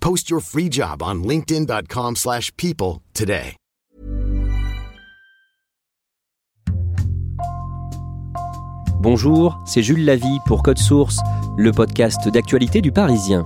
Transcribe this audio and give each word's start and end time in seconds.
Post 0.00 0.28
your 0.28 0.40
free 0.40 0.68
job 0.68 1.02
on 1.02 1.22
linkedin.com/people 1.22 2.16
slash 2.16 2.50
people 2.56 3.00
today. 3.14 3.56
Bonjour, 9.02 9.58
c'est 9.64 9.82
Jules 9.82 10.04
Lavie 10.04 10.40
pour 10.44 10.62
Code 10.62 10.78
Source, 10.78 11.20
le 11.56 11.72
podcast 11.72 12.28
d'actualité 12.28 12.82
du 12.82 12.92
Parisien. 12.92 13.44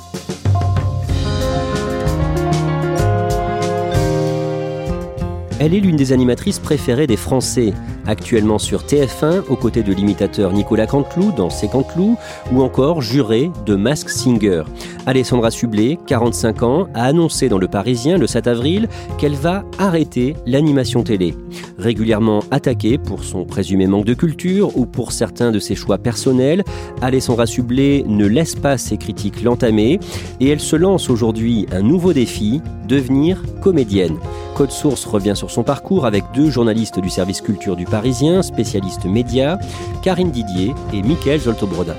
Elle 5.60 5.75
est 5.75 5.80
l'une 5.80 5.94
des 5.94 6.12
animatrices 6.12 6.58
préférées 6.58 7.06
des 7.06 7.16
Français, 7.16 7.72
actuellement 8.06 8.58
sur 8.58 8.83
TF1 8.83 9.42
aux 9.48 9.56
côtés 9.56 9.83
de 9.83 9.92
l'imitateur 9.92 10.52
Nicolas 10.52 10.86
Canteloup 10.86 11.33
dans 11.33 11.50
C'est 11.50 11.69
Canteloup 11.69 12.16
ou 12.52 12.62
encore 12.62 13.02
jurée 13.02 13.50
de 13.66 13.74
Mask 13.74 14.08
Singer. 14.08 14.62
Alessandra 15.06 15.50
Sublet, 15.50 15.98
45 16.06 16.62
ans, 16.62 16.88
a 16.94 17.05
annoncé 17.05 17.48
dans 17.48 17.58
Le 17.58 17.69
Parisien 17.69 18.16
le 18.16 18.27
7 18.27 18.47
avril 18.47 18.88
qu'elle 19.19 19.34
va 19.34 19.64
arrêter 19.78 20.34
l'animation 20.47 21.02
télé. 21.02 21.34
Régulièrement 21.78 22.41
attaquée 22.50 22.98
pour 22.98 23.25
son 23.25 23.44
présumé 23.44 23.86
manque 23.86 24.06
de 24.06 24.14
culture 24.14 24.77
ou 24.77 24.86
pour 24.86 25.12
certains 25.12 25.50
de 25.50 25.58
ses 25.58 25.75
choix 25.75 25.98
personnels, 25.98 26.64
Alessandra 27.02 27.47
Sublet 27.47 28.05
ne 28.06 28.27
laisse 28.27 28.55
pas 28.55 28.78
ses 28.78 28.97
critiques 28.97 29.42
l'entamer 29.42 30.00
et 30.41 30.48
elle 30.48 30.60
se 30.60 30.77
lance 30.77 31.10
aujourd'hui 31.10 31.66
un 31.72 31.82
nouveau 31.82 32.12
défi, 32.12 32.62
devenir 32.88 33.42
comédienne. 33.60 34.16
Code 34.55 34.70
Source 34.70 35.05
revient 35.05 35.34
sur 35.34 35.50
son 35.50 35.64
parcours 35.64 36.06
avec 36.06 36.22
deux 36.32 36.48
journalistes 36.48 37.00
du 37.00 37.10
service 37.10 37.41
culture 37.41 37.75
du 37.75 37.84
Parisien, 37.95 38.42
spécialistes 38.42 39.05
médias, 39.05 39.56
Karine 40.03 40.33
Didier 40.33 40.75
et 40.92 41.00
Mickaël 41.00 41.39
Zoltobroda. 41.39 41.95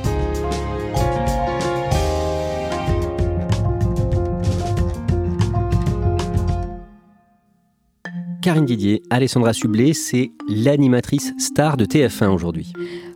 Karine 8.42 8.66
Didier, 8.66 9.04
Alessandra 9.10 9.54
Sublet, 9.54 9.94
c'est 9.94 10.32
l'animatrice 10.50 11.32
star 11.38 11.78
de 11.78 11.86
TF1 11.86 12.28
aujourd'hui. 12.28 12.74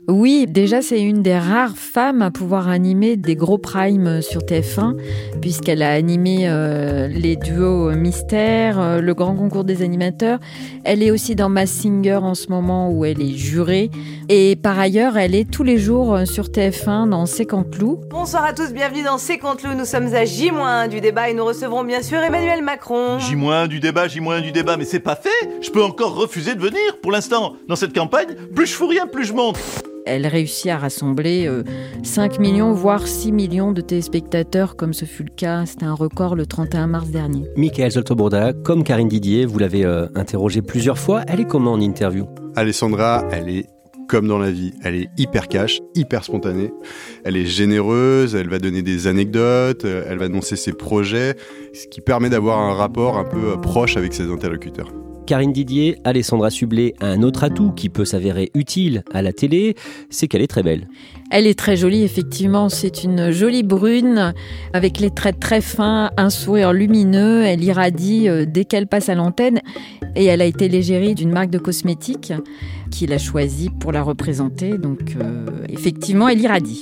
Oui, 0.10 0.46
déjà 0.48 0.82
c'est 0.82 1.00
une 1.02 1.22
des 1.22 1.38
rares 1.38 1.78
femmes 1.78 2.24
à 2.24 2.32
pouvoir 2.32 2.68
animer 2.68 3.16
des 3.16 3.36
gros 3.36 3.60
primes 3.60 4.24
sur 4.24 4.42
TF1, 4.42 4.96
puisqu'elle 5.40 5.84
a 5.84 5.92
animé 5.92 6.50
euh, 6.50 7.08
les 7.08 7.36
duos 7.36 7.92
Mystère, 7.92 8.80
euh, 8.80 9.02
le 9.02 9.14
grand 9.14 9.36
concours 9.36 9.64
des 9.66 9.84
animateurs. 9.84 10.40
Elle 10.84 11.04
est 11.04 11.12
aussi 11.12 11.36
dans 11.36 11.48
Mass 11.50 11.70
Singer 11.70 12.16
en 12.24 12.34
ce 12.34 12.48
moment 12.50 12.90
où 12.92 13.06
elle 13.06 13.22
est 13.22 13.36
jurée. 13.38 13.92
Et 14.30 14.56
par 14.56 14.80
ailleurs, 14.80 15.16
elle 15.18 15.36
est 15.36 15.48
tous 15.50 15.64
les 15.64 15.78
jours 15.78 16.16
euh, 16.16 16.26
sur 16.26 16.46
TF1 16.46 17.10
dans 17.10 17.28
C'est 17.28 17.46
Canteloup. 17.46 18.00
Bonsoir 18.10 18.46
à 18.46 18.54
tous, 18.54 18.74
bienvenue 18.74 19.04
dans 19.04 19.20
C'est 19.20 19.38
Canteloup. 19.38 19.76
Nous 19.78 19.86
sommes 19.86 20.14
à 20.16 20.26
J- 20.26 20.50
du 20.90 21.02
débat 21.02 21.30
et 21.30 21.36
nous 21.36 21.46
recevrons 21.46 21.84
bien 21.84 22.02
sûr 22.02 22.18
Emmanuel 22.18 22.64
Macron. 22.64 23.20
J- 23.20 23.36
du 23.70 23.80
débat, 23.80 24.08
J- 24.08 24.20
du 24.42 24.52
débat, 24.52 24.76
mais 24.76 24.86
c'est 24.86 25.00
pas 25.00 25.16
fait 25.16 25.30
Je 25.62 25.70
peux 25.70 25.84
encore 25.84 26.16
refuser 26.16 26.56
de 26.56 26.60
venir 26.62 26.80
pour 27.04 27.12
l'instant. 27.12 27.54
Dans 27.68 27.76
cette 27.76 27.94
campagne, 27.94 28.30
plus 28.56 28.66
je 28.66 28.74
fous 28.74 28.88
rien, 28.88 29.06
plus 29.06 29.26
je 29.26 29.34
monte 29.34 29.58
elle 30.10 30.28
réussit 30.28 30.72
à 30.72 30.78
rassembler 30.78 31.50
5 32.04 32.40
millions, 32.40 32.74
voire 32.74 33.08
6 33.08 33.32
millions 33.32 33.72
de 33.72 33.82
téléspectateurs, 33.82 34.76
comme 34.76 34.94
ce 34.94 35.06
fut 35.06 35.24
le 35.24 35.30
cas. 35.30 35.66
C'était 35.66 35.86
un 35.86 35.94
record 35.94 36.36
le 36.36 36.46
31 36.46 36.88
mars 36.88 37.10
dernier. 37.10 37.46
Michael 37.56 37.92
Zoltoborda, 37.92 38.54
comme 38.54 38.84
Karine 38.84 39.08
Didier, 39.08 39.46
vous 39.46 39.60
l'avez 39.60 39.86
euh, 39.86 40.08
interrogée 40.16 40.62
plusieurs 40.62 40.98
fois. 40.98 41.24
Elle 41.28 41.42
est 41.42 41.48
comment 41.48 41.74
en 41.74 41.82
interview? 41.82 42.26
Alessandra, 42.56 43.28
elle 43.32 43.50
est 43.50 43.68
comme 44.08 44.28
dans 44.28 44.40
la 44.40 44.50
vie, 44.50 44.74
elle 44.84 44.96
est 44.96 45.10
hyper 45.18 45.48
cash, 45.48 45.82
hyper 45.94 46.24
spontanée. 46.24 46.74
Elle 47.24 47.38
est 47.38 47.46
généreuse, 47.46 48.34
elle 48.34 48.50
va 48.50 48.58
donner 48.58 48.82
des 48.82 49.06
anecdotes, 49.06 49.86
elle 49.86 50.18
va 50.18 50.26
annoncer 50.26 50.56
ses 50.56 50.74
projets, 50.74 51.36
ce 51.74 51.86
qui 51.88 52.02
permet 52.02 52.30
d'avoir 52.30 52.58
un 52.58 52.74
rapport 52.74 53.18
un 53.18 53.24
peu 53.24 53.62
proche 53.62 53.98
avec 53.98 54.14
ses 54.16 54.32
interlocuteurs. 54.32 54.92
Karine 55.30 55.54
Didier, 55.54 56.00
Alessandra 56.06 56.50
Sublet 56.50 56.96
a 57.00 57.06
un 57.06 57.22
autre 57.22 57.44
atout 57.44 57.72
qui 57.72 57.90
peut 57.90 58.04
s'avérer 58.04 58.50
utile 58.56 59.04
à 59.14 59.22
la 59.22 59.32
télé, 59.32 59.76
c'est 60.10 60.28
qu'elle 60.28 60.42
est 60.42 60.48
très 60.48 60.64
belle. 60.64 60.88
Elle 61.30 61.46
est 61.46 61.54
très 61.54 61.78
jolie, 61.78 62.02
effectivement. 62.02 62.68
C'est 62.68 63.04
une 63.04 63.30
jolie 63.30 63.62
brune 63.62 64.34
avec 64.74 65.00
les 65.00 65.12
traits 65.12 65.40
très 65.40 65.62
fins, 65.62 66.10
un 66.18 66.32
sourire 66.32 66.74
lumineux. 66.74 67.44
Elle 67.44 67.64
irradie 67.64 68.28
euh, 68.28 68.46
dès 68.48 68.66
qu'elle 68.66 68.88
passe 68.88 69.08
à 69.08 69.14
l'antenne. 69.14 69.60
Et 70.16 70.26
elle 70.26 70.42
a 70.42 70.46
été 70.46 70.68
l'égérie 70.68 71.14
d'une 71.14 71.32
marque 71.32 71.52
de 71.52 71.60
cosmétiques 71.60 72.34
qu'il 72.90 73.14
a 73.14 73.20
choisie 73.20 73.70
pour 73.80 73.92
la 73.92 74.02
représenter. 74.02 74.80
Donc, 74.80 75.16
euh, 75.22 75.46
effectivement, 75.70 76.28
elle 76.28 76.42
irradie. 76.42 76.82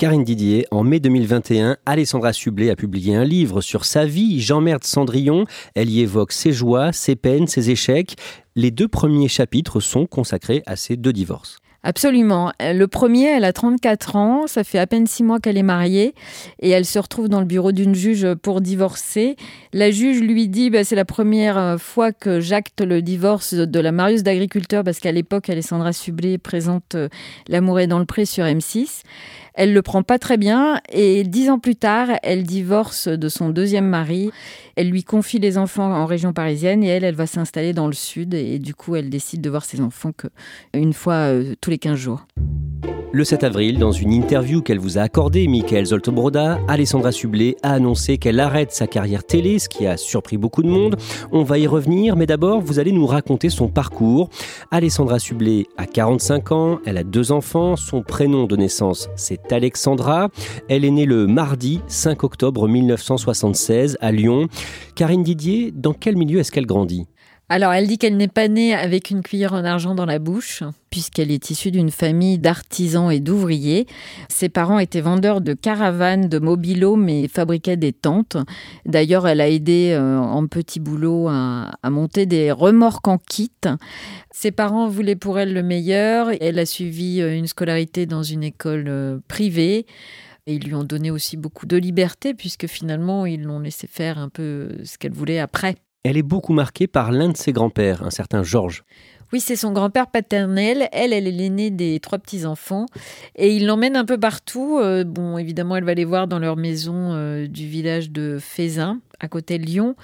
Karine 0.00 0.24
Didier, 0.24 0.66
en 0.70 0.82
mai 0.82 0.98
2021, 0.98 1.76
Alessandra 1.84 2.32
Sublet 2.32 2.70
a 2.70 2.74
publié 2.74 3.14
un 3.14 3.22
livre 3.22 3.60
sur 3.60 3.84
sa 3.84 4.06
vie, 4.06 4.40
Jean-Merde 4.40 4.82
Cendrillon. 4.82 5.44
Elle 5.74 5.90
y 5.90 6.00
évoque 6.00 6.32
ses 6.32 6.52
joies, 6.52 6.90
ses 6.90 7.16
peines, 7.16 7.46
ses 7.46 7.68
échecs. 7.68 8.16
Les 8.56 8.70
deux 8.70 8.88
premiers 8.88 9.28
chapitres 9.28 9.78
sont 9.78 10.06
consacrés 10.06 10.62
à 10.64 10.76
ces 10.76 10.96
deux 10.96 11.12
divorces. 11.12 11.58
Absolument. 11.82 12.52
Le 12.60 12.84
premier, 12.86 13.24
elle 13.24 13.44
a 13.44 13.54
34 13.54 14.16
ans, 14.16 14.46
ça 14.46 14.64
fait 14.64 14.78
à 14.78 14.86
peine 14.86 15.06
six 15.06 15.22
mois 15.22 15.40
qu'elle 15.40 15.56
est 15.56 15.62
mariée 15.62 16.14
et 16.60 16.68
elle 16.68 16.84
se 16.84 16.98
retrouve 16.98 17.30
dans 17.30 17.40
le 17.40 17.46
bureau 17.46 17.72
d'une 17.72 17.94
juge 17.94 18.34
pour 18.34 18.60
divorcer. 18.60 19.36
La 19.72 19.90
juge 19.90 20.20
lui 20.20 20.48
dit 20.48 20.68
bah, 20.68 20.84
c'est 20.84 20.94
la 20.94 21.06
première 21.06 21.80
fois 21.80 22.12
que 22.12 22.38
j'acte 22.38 22.82
le 22.82 23.00
divorce 23.00 23.54
de 23.54 23.80
la 23.80 23.92
marius 23.92 24.22
d'agriculteur 24.22 24.84
parce 24.84 25.00
qu'à 25.00 25.12
l'époque, 25.12 25.48
Alessandra 25.48 25.94
Sublet 25.94 26.36
présente 26.36 26.96
euh, 26.96 27.08
L'amour 27.48 27.80
est 27.80 27.86
dans 27.86 27.98
le 27.98 28.04
pré 28.04 28.26
sur 28.26 28.44
M6. 28.44 29.02
Elle 29.54 29.72
le 29.72 29.82
prend 29.82 30.02
pas 30.02 30.18
très 30.18 30.36
bien 30.36 30.80
et 30.90 31.24
dix 31.24 31.50
ans 31.50 31.58
plus 31.58 31.76
tard, 31.76 32.08
elle 32.22 32.44
divorce 32.44 33.08
de 33.08 33.28
son 33.28 33.50
deuxième 33.50 33.86
mari. 33.86 34.30
Elle 34.76 34.90
lui 34.90 35.04
confie 35.04 35.38
les 35.38 35.58
enfants 35.58 35.92
en 35.92 36.06
région 36.06 36.32
parisienne 36.32 36.82
et 36.82 36.88
elle, 36.88 37.04
elle 37.04 37.14
va 37.14 37.26
s'installer 37.26 37.72
dans 37.72 37.86
le 37.86 37.92
sud 37.92 38.34
et 38.34 38.58
du 38.58 38.74
coup, 38.74 38.96
elle 38.96 39.10
décide 39.10 39.40
de 39.40 39.50
voir 39.50 39.64
ses 39.64 39.80
enfants 39.80 40.12
qu'une 40.12 40.92
fois 40.92 41.14
euh, 41.14 41.54
tous 41.60 41.70
les 41.70 41.78
15 41.78 41.96
jours. 41.96 42.26
Le 43.12 43.24
7 43.24 43.42
avril, 43.42 43.78
dans 43.80 43.90
une 43.90 44.12
interview 44.12 44.62
qu'elle 44.62 44.78
vous 44.78 44.96
a 44.96 45.00
accordée, 45.00 45.48
Michael 45.48 45.86
Zoltobroda, 45.86 46.60
Alessandra 46.68 47.10
Sublet 47.10 47.56
a 47.64 47.72
annoncé 47.72 48.18
qu'elle 48.18 48.38
arrête 48.38 48.70
sa 48.70 48.86
carrière 48.86 49.24
télé, 49.24 49.58
ce 49.58 49.68
qui 49.68 49.84
a 49.84 49.96
surpris 49.96 50.36
beaucoup 50.36 50.62
de 50.62 50.68
monde. 50.68 50.96
On 51.32 51.42
va 51.42 51.58
y 51.58 51.66
revenir, 51.66 52.14
mais 52.14 52.26
d'abord, 52.26 52.60
vous 52.60 52.78
allez 52.78 52.92
nous 52.92 53.06
raconter 53.06 53.48
son 53.48 53.66
parcours. 53.66 54.30
Alessandra 54.70 55.18
Sublet 55.18 55.66
a 55.76 55.86
45 55.86 56.52
ans, 56.52 56.78
elle 56.86 56.98
a 56.98 57.02
deux 57.02 57.32
enfants, 57.32 57.74
son 57.74 58.02
prénom 58.02 58.44
de 58.44 58.56
naissance 58.56 59.08
c'est 59.16 59.52
Alexandra. 59.52 60.28
Elle 60.68 60.84
est 60.84 60.90
née 60.90 61.04
le 61.04 61.26
mardi 61.26 61.80
5 61.88 62.22
octobre 62.22 62.68
1976 62.68 63.98
à 64.00 64.12
Lyon. 64.12 64.46
Karine 64.94 65.24
Didier, 65.24 65.72
dans 65.72 65.94
quel 65.94 66.16
milieu 66.16 66.38
est-ce 66.38 66.52
qu'elle 66.52 66.66
grandit? 66.66 67.06
Alors, 67.52 67.72
elle 67.72 67.88
dit 67.88 67.98
qu'elle 67.98 68.16
n'est 68.16 68.28
pas 68.28 68.46
née 68.46 68.74
avec 68.74 69.10
une 69.10 69.22
cuillère 69.22 69.54
en 69.54 69.64
argent 69.64 69.96
dans 69.96 70.06
la 70.06 70.20
bouche, 70.20 70.62
puisqu'elle 70.88 71.32
est 71.32 71.50
issue 71.50 71.72
d'une 71.72 71.90
famille 71.90 72.38
d'artisans 72.38 73.10
et 73.10 73.18
d'ouvriers. 73.18 73.88
Ses 74.28 74.48
parents 74.48 74.78
étaient 74.78 75.00
vendeurs 75.00 75.40
de 75.40 75.54
caravanes, 75.54 76.28
de 76.28 76.38
mobilos, 76.38 76.94
mais 76.94 77.26
fabriquaient 77.26 77.76
des 77.76 77.92
tentes. 77.92 78.36
D'ailleurs, 78.86 79.26
elle 79.26 79.40
a 79.40 79.48
aidé 79.48 79.90
euh, 79.90 80.16
en 80.20 80.46
petit 80.46 80.78
boulot 80.78 81.26
à, 81.26 81.72
à, 81.82 81.90
monter 81.90 82.24
des 82.24 82.52
remorques 82.52 83.08
en 83.08 83.18
kit. 83.18 83.50
Ses 84.30 84.52
parents 84.52 84.86
voulaient 84.86 85.16
pour 85.16 85.36
elle 85.40 85.52
le 85.52 85.64
meilleur. 85.64 86.30
Elle 86.40 86.60
a 86.60 86.66
suivi 86.66 87.20
euh, 87.20 87.36
une 87.36 87.48
scolarité 87.48 88.06
dans 88.06 88.22
une 88.22 88.44
école 88.44 88.84
euh, 88.86 89.18
privée. 89.26 89.86
Et 90.46 90.54
ils 90.54 90.62
lui 90.62 90.76
ont 90.76 90.84
donné 90.84 91.10
aussi 91.10 91.36
beaucoup 91.36 91.66
de 91.66 91.76
liberté, 91.76 92.32
puisque 92.32 92.68
finalement, 92.68 93.26
ils 93.26 93.42
l'ont 93.42 93.58
laissé 93.58 93.88
faire 93.88 94.18
un 94.18 94.28
peu 94.28 94.68
ce 94.84 94.98
qu'elle 94.98 95.14
voulait 95.14 95.40
après. 95.40 95.74
Elle 96.02 96.16
est 96.16 96.22
beaucoup 96.22 96.54
marquée 96.54 96.86
par 96.86 97.12
l'un 97.12 97.28
de 97.28 97.36
ses 97.36 97.52
grands-pères, 97.52 98.02
un 98.02 98.10
certain 98.10 98.42
Georges. 98.42 98.84
Oui, 99.32 99.40
c'est 99.40 99.54
son 99.54 99.72
grand-père 99.72 100.08
paternel. 100.08 100.88
Elle, 100.92 101.12
elle 101.12 101.26
est 101.26 101.30
l'aînée 101.30 101.70
des 101.70 102.00
trois 102.00 102.18
petits-enfants. 102.18 102.86
Et 103.36 103.54
il 103.54 103.66
l'emmène 103.66 103.96
un 103.96 104.04
peu 104.04 104.18
partout. 104.18 104.78
Euh, 104.80 105.04
bon, 105.04 105.38
évidemment, 105.38 105.76
elle 105.76 105.84
va 105.84 105.94
les 105.94 106.04
voir 106.04 106.26
dans 106.26 106.38
leur 106.38 106.56
maison 106.56 107.12
euh, 107.12 107.46
du 107.46 107.66
village 107.66 108.10
de 108.10 108.38
Fézin, 108.40 109.00
à 109.20 109.28
côté 109.28 109.58
de 109.58 109.64
Lyon. 109.64 109.94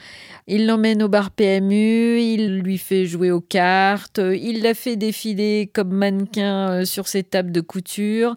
Il 0.46 0.66
l'emmène 0.66 1.02
au 1.02 1.08
bar 1.08 1.30
PMU, 1.30 2.20
il 2.20 2.58
lui 2.60 2.78
fait 2.78 3.06
jouer 3.06 3.30
aux 3.30 3.40
cartes, 3.40 4.18
il 4.18 4.62
la 4.62 4.74
fait 4.74 4.96
défiler 4.96 5.70
comme 5.72 5.90
mannequin 5.90 6.70
euh, 6.70 6.84
sur 6.84 7.08
ses 7.08 7.22
tables 7.22 7.52
de 7.52 7.60
couture. 7.60 8.36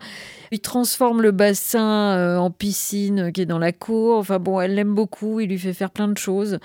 Il 0.52 0.62
transforme 0.62 1.22
le 1.22 1.31
bassin 1.31 2.38
en 2.40 2.50
piscine 2.50 3.31
qui 3.31 3.42
est 3.42 3.46
dans 3.46 3.60
la 3.60 3.72
cour. 3.72 4.18
Enfin 4.18 4.40
bon, 4.40 4.60
elle 4.60 4.74
l'aime 4.74 4.96
beaucoup, 4.96 5.40
il 5.40 5.50
lui 5.50 5.60
fait 5.60 5.74
faire 5.74 5.92
plein 5.92 6.08
de 6.08 6.18
choses. 6.18 6.58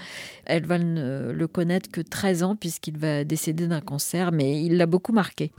Elle 0.47 0.65
va 0.65 0.79
ne 0.79 1.33
le 1.33 1.47
connaître 1.47 1.91
que 1.91 2.01
13 2.01 2.43
ans 2.45 2.57
puisqu'il 2.57 2.97
va 2.97 3.25
décéder 3.25 3.67
d'un 3.67 3.83
cancer, 3.83 4.33
mais 4.33 4.63
il 4.65 4.79
l'a 4.79 4.87
beaucoup 4.87 5.13
marqué. 5.13 5.53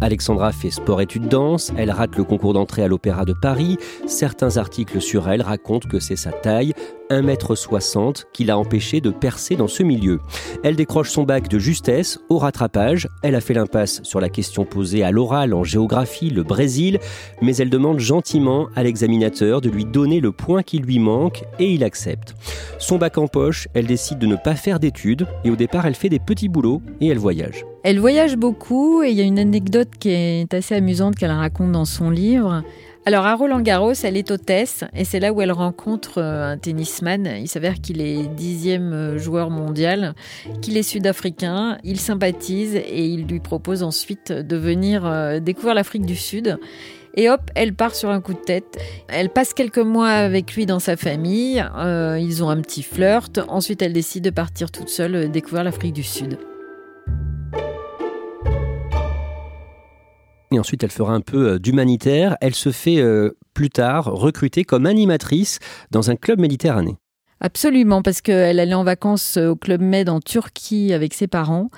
Alexandra 0.00 0.52
fait 0.52 0.70
sport-études 0.70 1.28
danse, 1.28 1.72
elle 1.76 1.90
rate 1.90 2.16
le 2.16 2.24
concours 2.24 2.52
d'entrée 2.52 2.82
à 2.82 2.88
l'Opéra 2.88 3.24
de 3.24 3.32
Paris. 3.32 3.78
Certains 4.06 4.56
articles 4.56 5.00
sur 5.00 5.28
elle 5.28 5.42
racontent 5.42 5.88
que 5.88 5.98
c'est 5.98 6.16
sa 6.16 6.30
taille, 6.30 6.72
1m60, 7.10 8.24
qui 8.32 8.44
l'a 8.44 8.58
empêché 8.58 9.00
de 9.00 9.10
percer 9.10 9.56
dans 9.56 9.66
ce 9.66 9.82
milieu. 9.82 10.20
Elle 10.62 10.76
décroche 10.76 11.10
son 11.10 11.24
bac 11.24 11.48
de 11.48 11.58
justesse 11.58 12.20
au 12.28 12.38
rattrapage. 12.38 13.08
Elle 13.22 13.34
a 13.34 13.40
fait 13.40 13.54
l'impasse 13.54 14.00
sur 14.04 14.20
la 14.20 14.28
question 14.28 14.64
posée 14.64 15.02
à 15.02 15.10
l'oral 15.10 15.52
en 15.52 15.64
géographie, 15.64 16.30
le 16.30 16.44
Brésil, 16.44 17.00
mais 17.42 17.56
elle 17.56 17.70
demande 17.70 17.98
gentiment 17.98 18.68
à 18.76 18.84
l'examinateur 18.84 19.60
de 19.60 19.68
lui 19.70 19.84
donner 19.84 20.20
le 20.20 20.30
point 20.32 20.62
qui 20.62 20.78
lui 20.78 21.00
manque 21.00 21.42
et 21.58 21.72
il 21.72 21.82
accepte. 21.82 22.34
Son 22.78 22.98
bac 22.98 23.18
en 23.18 23.26
poche, 23.26 23.66
elle 23.74 23.86
décide 23.86 24.18
de 24.18 24.26
ne 24.26 24.36
pas 24.36 24.54
faire 24.54 24.78
d'études 24.78 25.26
et 25.44 25.50
au 25.50 25.56
départ 25.56 25.86
elle 25.86 25.94
fait 25.96 26.08
des 26.08 26.20
petits 26.20 26.48
boulots 26.48 26.82
et 27.00 27.08
elle 27.08 27.18
voyage. 27.18 27.64
Elle 27.84 28.00
voyage 28.00 28.36
beaucoup 28.36 29.02
et 29.04 29.10
il 29.10 29.16
y 29.16 29.20
a 29.20 29.24
une 29.24 29.38
anecdote 29.38 29.90
qui 30.00 30.10
est 30.10 30.52
assez 30.52 30.74
amusante 30.74 31.14
qu'elle 31.14 31.30
raconte 31.30 31.72
dans 31.72 31.84
son 31.84 32.10
livre. 32.10 32.64
Alors 33.06 33.24
à 33.24 33.34
Roland 33.36 33.60
Garros, 33.60 33.94
elle 34.02 34.16
est 34.16 34.30
hôtesse 34.30 34.84
et 34.94 35.04
c'est 35.04 35.20
là 35.20 35.32
où 35.32 35.40
elle 35.40 35.52
rencontre 35.52 36.18
euh, 36.18 36.52
un 36.52 36.58
tennisman. 36.58 37.26
Il 37.40 37.48
s'avère 37.48 37.80
qu'il 37.80 38.02
est 38.02 38.26
dixième 38.26 38.92
euh, 38.92 39.16
joueur 39.16 39.48
mondial, 39.48 40.14
qu'il 40.60 40.76
est 40.76 40.82
sud-africain. 40.82 41.78
Il 41.84 41.98
sympathise 42.00 42.74
et 42.74 43.06
il 43.06 43.26
lui 43.26 43.40
propose 43.40 43.82
ensuite 43.82 44.32
de 44.32 44.56
venir 44.56 45.06
euh, 45.06 45.38
découvrir 45.40 45.74
l'Afrique 45.74 46.04
du 46.04 46.16
Sud. 46.16 46.58
Et 47.14 47.30
hop, 47.30 47.40
elle 47.54 47.74
part 47.74 47.94
sur 47.94 48.10
un 48.10 48.20
coup 48.20 48.34
de 48.34 48.38
tête. 48.38 48.76
Elle 49.08 49.30
passe 49.30 49.54
quelques 49.54 49.78
mois 49.78 50.10
avec 50.10 50.54
lui 50.54 50.66
dans 50.66 50.78
sa 50.78 50.96
famille. 50.96 51.64
ils 51.74 52.44
ont 52.44 52.50
un 52.50 52.60
petit 52.60 52.82
flirt. 52.82 53.40
Ensuite, 53.48 53.82
elle 53.82 53.94
décide 53.94 54.24
de 54.24 54.30
partir 54.30 54.70
toute 54.70 54.90
seule 54.90 55.30
découvrir 55.30 55.64
l'Afrique 55.64 55.94
du 55.94 56.04
Sud. 56.04 56.38
Et 60.50 60.58
ensuite, 60.58 60.82
elle 60.82 60.90
fera 60.90 61.12
un 61.12 61.20
peu 61.20 61.50
euh, 61.50 61.58
d'humanitaire. 61.58 62.36
Elle 62.40 62.54
se 62.54 62.70
fait 62.70 62.98
euh, 62.98 63.36
plus 63.54 63.70
tard 63.70 64.06
recruter 64.06 64.64
comme 64.64 64.86
animatrice 64.86 65.58
dans 65.90 66.10
un 66.10 66.16
club 66.16 66.40
méditerranéen. 66.40 66.96
Absolument, 67.40 68.02
parce 68.02 68.20
qu'elle 68.20 68.58
allait 68.58 68.74
en 68.74 68.82
vacances 68.82 69.36
au 69.36 69.54
Club 69.54 69.80
Med 69.80 70.08
en 70.08 70.18
Turquie 70.18 70.92
avec 70.92 71.14
ses 71.14 71.28
parents. 71.28 71.70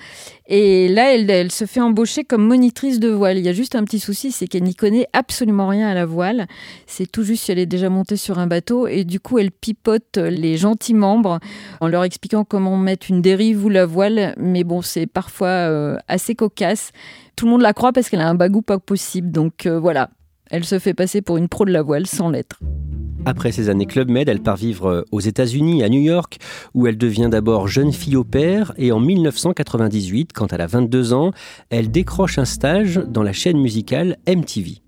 Et 0.47 0.89
là, 0.89 1.15
elle, 1.15 1.53
se 1.53 1.67
fait 1.67 1.81
embaucher 1.81 2.25
comme 2.25 2.47
monitrice 2.47 2.99
de 2.99 3.11
voile. 3.11 3.37
Il 3.37 3.45
y 3.45 3.49
a 3.49 3.53
juste 3.53 3.75
un 3.75 3.85
petit 3.85 3.99
souci, 3.99 4.33
c'est 4.33 4.47
qu'elle 4.47 4.63
n'y 4.63 4.75
connaît 4.75 5.07
absolument 5.13 5.69
rien 5.69 5.87
à 5.87 5.93
la 5.93 6.07
voile. 6.07 6.47
C'est 6.87 7.11
tout 7.11 7.25
juste 7.25 7.45
si 7.45 7.53
elle 7.53 7.59
est 7.59 7.67
déjà 7.67 7.91
montée 7.91 8.17
sur 8.17 8.39
un 8.39 8.47
bateau. 8.47 8.87
Et 8.87 9.05
du 9.05 9.21
coup, 9.21 9.39
elle 9.39 9.51
pipote 9.51 10.17
les 10.17 10.57
gentils 10.57 10.95
membres 10.95 11.41
en 11.83 11.89
leur 11.89 12.05
expliquant 12.05 12.45
comment 12.45 12.79
mettre 12.79 13.11
une 13.11 13.21
dérive 13.21 13.63
ou 13.63 13.69
la 13.69 13.85
voile. 13.85 14.35
Mais 14.39 14.65
bon, 14.65 14.81
c'est 14.81 15.07
parfois 15.07 15.49
euh, 15.49 15.99
assez 16.09 16.35
cocasse. 16.35 16.93
Tout 17.41 17.47
le 17.47 17.53
monde 17.53 17.63
la 17.63 17.73
croit 17.73 17.95
parce 17.95 18.11
qu'elle 18.11 18.21
a 18.21 18.29
un 18.29 18.35
bagou 18.35 18.61
pas 18.61 18.79
possible. 18.79 19.31
Donc 19.31 19.65
euh, 19.65 19.81
voilà, 19.81 20.11
elle 20.51 20.63
se 20.63 20.79
fait 20.79 20.93
passer 20.93 21.23
pour 21.23 21.39
une 21.39 21.49
pro 21.49 21.65
de 21.65 21.71
la 21.71 21.81
voile 21.81 22.07
sans 22.07 22.29
lettres. 22.29 22.61
Après 23.25 23.51
ces 23.51 23.71
années 23.71 23.87
Club 23.87 24.11
Med, 24.11 24.29
elle 24.29 24.43
part 24.43 24.59
vivre 24.59 24.91
euh, 24.91 25.03
aux 25.11 25.21
États-Unis, 25.21 25.83
à 25.83 25.89
New 25.89 26.03
York, 26.03 26.37
où 26.75 26.87
elle 26.87 26.99
devient 26.99 27.29
d'abord 27.31 27.67
jeune 27.67 27.95
fille 27.95 28.17
au 28.17 28.25
père, 28.25 28.75
et 28.77 28.93
en 28.93 29.01
1998, 29.01 30.35
quand 30.35 30.53
elle 30.53 30.61
a 30.61 30.67
22 30.67 31.15
ans, 31.15 31.31
elle 31.71 31.91
décroche 31.91 32.37
un 32.37 32.45
stage 32.45 33.01
dans 33.09 33.23
la 33.23 33.33
chaîne 33.33 33.59
musicale 33.59 34.19
MTV. 34.29 34.83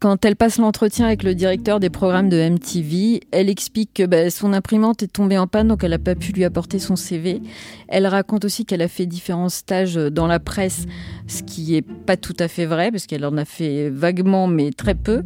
Quand 0.00 0.24
elle 0.24 0.34
passe 0.34 0.56
l'entretien 0.56 1.04
avec 1.04 1.22
le 1.22 1.34
directeur 1.34 1.78
des 1.78 1.90
programmes 1.90 2.30
de 2.30 2.38
MTV, 2.38 3.20
elle 3.32 3.50
explique 3.50 3.92
que 3.92 4.06
bah, 4.06 4.30
son 4.30 4.54
imprimante 4.54 5.02
est 5.02 5.12
tombée 5.12 5.36
en 5.36 5.46
panne, 5.46 5.68
donc 5.68 5.84
elle 5.84 5.90
n'a 5.90 5.98
pas 5.98 6.14
pu 6.14 6.32
lui 6.32 6.42
apporter 6.44 6.78
son 6.78 6.96
CV. 6.96 7.42
Elle 7.86 8.06
raconte 8.06 8.46
aussi 8.46 8.64
qu'elle 8.64 8.80
a 8.80 8.88
fait 8.88 9.04
différents 9.04 9.50
stages 9.50 9.96
dans 9.96 10.26
la 10.26 10.40
presse, 10.40 10.86
ce 11.26 11.42
qui 11.42 11.76
est 11.76 11.82
pas 11.82 12.16
tout 12.16 12.34
à 12.38 12.48
fait 12.48 12.64
vrai, 12.64 12.90
parce 12.90 13.04
qu'elle 13.04 13.26
en 13.26 13.36
a 13.36 13.44
fait 13.44 13.90
vaguement, 13.90 14.46
mais 14.46 14.70
très 14.70 14.94
peu. 14.94 15.22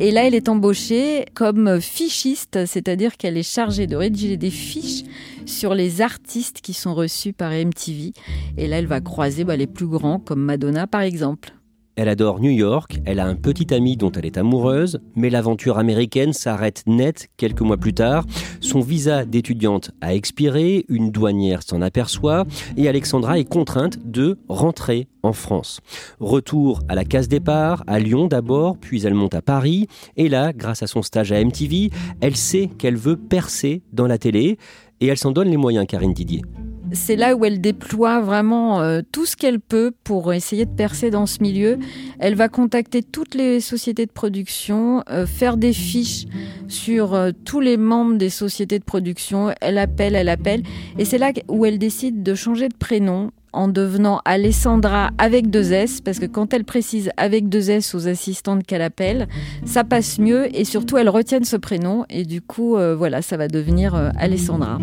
Et 0.00 0.10
là, 0.10 0.26
elle 0.26 0.34
est 0.34 0.48
embauchée 0.48 1.26
comme 1.34 1.78
fichiste, 1.82 2.64
c'est-à-dire 2.64 3.18
qu'elle 3.18 3.36
est 3.36 3.42
chargée 3.42 3.86
de 3.86 3.94
rédiger 3.94 4.38
des 4.38 4.48
fiches 4.48 5.02
sur 5.44 5.74
les 5.74 6.00
artistes 6.00 6.62
qui 6.62 6.72
sont 6.72 6.94
reçus 6.94 7.34
par 7.34 7.50
MTV. 7.50 8.14
Et 8.56 8.68
là, 8.68 8.78
elle 8.78 8.86
va 8.86 9.02
croiser 9.02 9.44
bah, 9.44 9.56
les 9.56 9.66
plus 9.66 9.86
grands, 9.86 10.18
comme 10.18 10.40
Madonna 10.40 10.86
par 10.86 11.02
exemple. 11.02 11.52
Elle 11.96 12.08
adore 12.08 12.40
New 12.40 12.50
York, 12.50 13.00
elle 13.04 13.20
a 13.20 13.26
un 13.26 13.36
petit 13.36 13.72
ami 13.72 13.96
dont 13.96 14.10
elle 14.10 14.26
est 14.26 14.36
amoureuse, 14.36 14.98
mais 15.14 15.30
l'aventure 15.30 15.78
américaine 15.78 16.32
s'arrête 16.32 16.82
net 16.88 17.28
quelques 17.36 17.60
mois 17.60 17.76
plus 17.76 17.94
tard. 17.94 18.24
Son 18.60 18.80
visa 18.80 19.24
d'étudiante 19.24 19.92
a 20.00 20.12
expiré, 20.12 20.84
une 20.88 21.12
douanière 21.12 21.62
s'en 21.62 21.80
aperçoit 21.82 22.46
et 22.76 22.88
Alexandra 22.88 23.38
est 23.38 23.48
contrainte 23.48 23.98
de 24.04 24.38
rentrer 24.48 25.06
en 25.22 25.32
France. 25.32 25.80
Retour 26.18 26.80
à 26.88 26.96
la 26.96 27.04
case 27.04 27.28
départ, 27.28 27.84
à 27.86 28.00
Lyon 28.00 28.26
d'abord, 28.26 28.76
puis 28.76 29.06
elle 29.06 29.14
monte 29.14 29.34
à 29.34 29.42
Paris 29.42 29.86
et 30.16 30.28
là, 30.28 30.52
grâce 30.52 30.82
à 30.82 30.88
son 30.88 31.02
stage 31.02 31.30
à 31.30 31.42
MTV, 31.44 31.90
elle 32.20 32.36
sait 32.36 32.70
qu'elle 32.76 32.96
veut 32.96 33.16
percer 33.16 33.82
dans 33.92 34.08
la 34.08 34.18
télé 34.18 34.58
et 35.00 35.06
elle 35.06 35.18
s'en 35.18 35.30
donne 35.30 35.48
les 35.48 35.56
moyens, 35.56 35.86
Karine 35.86 36.12
Didier 36.12 36.42
c'est 36.92 37.16
là 37.16 37.34
où 37.34 37.44
elle 37.44 37.60
déploie 37.60 38.20
vraiment 38.20 38.80
euh, 38.80 39.00
tout 39.12 39.26
ce 39.26 39.36
qu'elle 39.36 39.60
peut 39.60 39.92
pour 40.04 40.32
essayer 40.32 40.64
de 40.66 40.70
percer 40.70 41.10
dans 41.10 41.26
ce 41.26 41.42
milieu. 41.42 41.78
Elle 42.18 42.34
va 42.34 42.48
contacter 42.48 43.02
toutes 43.02 43.34
les 43.34 43.60
sociétés 43.60 44.06
de 44.06 44.12
production, 44.12 45.02
euh, 45.10 45.26
faire 45.26 45.56
des 45.56 45.72
fiches 45.72 46.26
sur 46.68 47.14
euh, 47.14 47.30
tous 47.44 47.60
les 47.60 47.76
membres 47.76 48.16
des 48.16 48.30
sociétés 48.30 48.78
de 48.78 48.84
production. 48.84 49.52
Elle 49.60 49.78
appelle, 49.78 50.14
elle 50.14 50.28
appelle. 50.28 50.62
Et 50.98 51.04
c'est 51.04 51.18
là 51.18 51.32
où 51.48 51.64
elle 51.64 51.78
décide 51.78 52.22
de 52.22 52.34
changer 52.34 52.68
de 52.68 52.76
prénom 52.76 53.30
en 53.52 53.68
devenant 53.68 54.20
Alessandra 54.24 55.10
avec 55.16 55.48
deux 55.48 55.72
S, 55.72 56.00
parce 56.00 56.18
que 56.18 56.26
quand 56.26 56.52
elle 56.52 56.64
précise 56.64 57.10
avec 57.16 57.48
deux 57.48 57.70
S 57.70 57.94
aux 57.94 58.08
assistantes 58.08 58.64
qu'elle 58.64 58.82
appelle, 58.82 59.28
ça 59.64 59.84
passe 59.84 60.18
mieux 60.18 60.48
et 60.56 60.64
surtout 60.64 60.96
elle 60.96 61.08
retient 61.08 61.44
ce 61.44 61.56
prénom 61.56 62.04
et 62.10 62.24
du 62.24 62.42
coup, 62.42 62.76
voilà, 62.96 63.22
ça 63.22 63.36
va 63.36 63.46
devenir 63.46 63.94
Alessandra. 64.16 64.80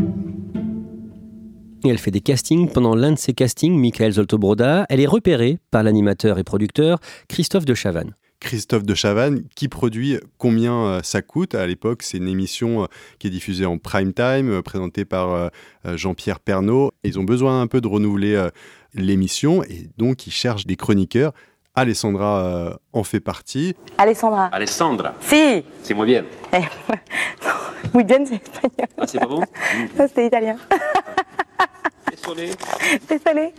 Et 1.83 1.89
elle 1.89 1.97
fait 1.97 2.11
des 2.11 2.21
castings. 2.21 2.69
Pendant 2.69 2.95
l'un 2.95 3.11
de 3.11 3.17
ces 3.17 3.33
castings, 3.33 3.75
Michael 3.79 4.13
Zoltobroda, 4.13 4.85
elle 4.89 4.99
est 4.99 5.07
repérée 5.07 5.57
par 5.71 5.83
l'animateur 5.83 6.37
et 6.37 6.43
producteur 6.43 6.99
Christophe 7.27 7.65
de 7.65 7.73
Chavannes. 7.73 8.13
Christophe 8.39 8.83
de 8.83 8.95
Chavannes, 8.95 9.43
qui 9.55 9.67
produit 9.67 10.17
Combien 10.37 10.73
euh, 10.73 10.99
ça 11.03 11.21
coûte? 11.21 11.55
À 11.55 11.65
l'époque, 11.67 12.01
c'est 12.03 12.17
une 12.17 12.27
émission 12.27 12.83
euh, 12.83 12.85
qui 13.19 13.27
est 13.27 13.29
diffusée 13.29 13.65
en 13.65 13.77
prime 13.77 14.13
time, 14.13 14.49
euh, 14.49 14.61
présentée 14.61 15.05
par 15.05 15.51
Jean-Pierre 15.85 16.39
Pernaud. 16.39 16.91
Ils 17.03 17.19
ont 17.19 17.23
besoin 17.23 17.61
un 17.61 17.67
peu 17.67 17.81
de 17.81 17.87
renouveler 17.87 18.47
l'émission 18.93 19.63
et 19.63 19.89
donc 19.97 20.27
ils 20.27 20.31
cherchent 20.31 20.65
des 20.65 20.75
chroniqueurs. 20.75 21.33
Alessandra 21.73 22.77
en 22.91 23.03
fait 23.03 23.19
partie. 23.19 23.75
Alessandra. 23.97 24.45
Alessandra. 24.47 25.13
Si. 25.21 25.63
C'est 25.83 25.93
moi 25.93 26.05
bien. 26.05 26.25
Oui, 27.93 28.03
bien, 28.05 28.23
c'est 28.25 28.35
espagnol. 28.35 28.87
Ah, 28.97 29.07
c'est 29.07 29.19
pas 29.19 29.25
bon? 29.25 29.43
Ça, 29.97 30.07
c'était 30.07 30.27
italien. 30.27 30.55
Désolé. 32.09 32.51
Désolé. 33.09 33.53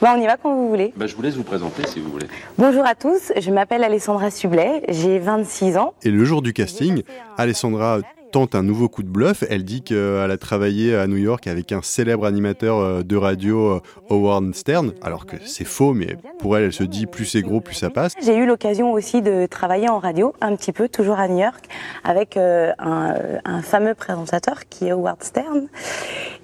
Bah, 0.00 0.14
on 0.16 0.20
y 0.20 0.26
va 0.26 0.36
quand 0.36 0.54
vous 0.54 0.68
voulez. 0.68 0.92
Bah, 0.96 1.06
je 1.06 1.16
vous 1.16 1.22
laisse 1.22 1.34
vous 1.34 1.42
présenter 1.42 1.86
si 1.86 2.00
vous 2.00 2.10
voulez. 2.10 2.26
Bonjour 2.56 2.84
à 2.86 2.94
tous, 2.94 3.32
je 3.36 3.50
m'appelle 3.50 3.82
Alessandra 3.82 4.30
Sublet, 4.30 4.82
j'ai 4.88 5.18
26 5.18 5.76
ans. 5.76 5.94
Et 6.02 6.10
le 6.10 6.24
jour 6.24 6.42
du 6.42 6.52
casting, 6.52 7.02
Alessandra 7.36 8.00
tente 8.30 8.54
un 8.54 8.62
nouveau 8.62 8.88
coup 8.88 9.02
de 9.02 9.08
bluff. 9.08 9.44
Elle 9.48 9.64
dit 9.64 9.82
qu'elle 9.82 10.30
a 10.30 10.36
travaillé 10.36 10.94
à 10.94 11.06
New 11.06 11.16
York 11.16 11.46
avec 11.46 11.72
un 11.72 11.82
célèbre 11.82 12.26
animateur 12.26 12.78
euh, 12.78 13.02
de 13.02 13.16
radio, 13.16 13.76
euh, 13.76 13.80
Howard 14.10 14.54
Stern, 14.54 14.92
alors 15.02 15.26
que 15.26 15.36
c'est 15.44 15.64
faux, 15.64 15.94
mais 15.94 16.16
pour 16.38 16.56
elle, 16.56 16.64
elle 16.64 16.72
se 16.72 16.84
dit 16.84 17.06
plus 17.06 17.24
c'est 17.24 17.42
gros, 17.42 17.60
plus 17.60 17.74
ça 17.74 17.90
passe. 17.90 18.14
J'ai 18.22 18.36
eu 18.36 18.46
l'occasion 18.46 18.92
aussi 18.92 19.22
de 19.22 19.46
travailler 19.46 19.88
en 19.88 19.98
radio, 19.98 20.34
un 20.40 20.54
petit 20.56 20.72
peu, 20.72 20.88
toujours 20.88 21.18
à 21.18 21.28
New 21.28 21.38
York, 21.38 21.68
avec 22.04 22.36
euh, 22.36 22.72
un, 22.78 23.62
fameux 23.62 23.94
présentateur 23.94 24.68
qui 24.68 24.86
est 24.86 24.92
Howard 24.92 25.22
Stern. 25.22 25.66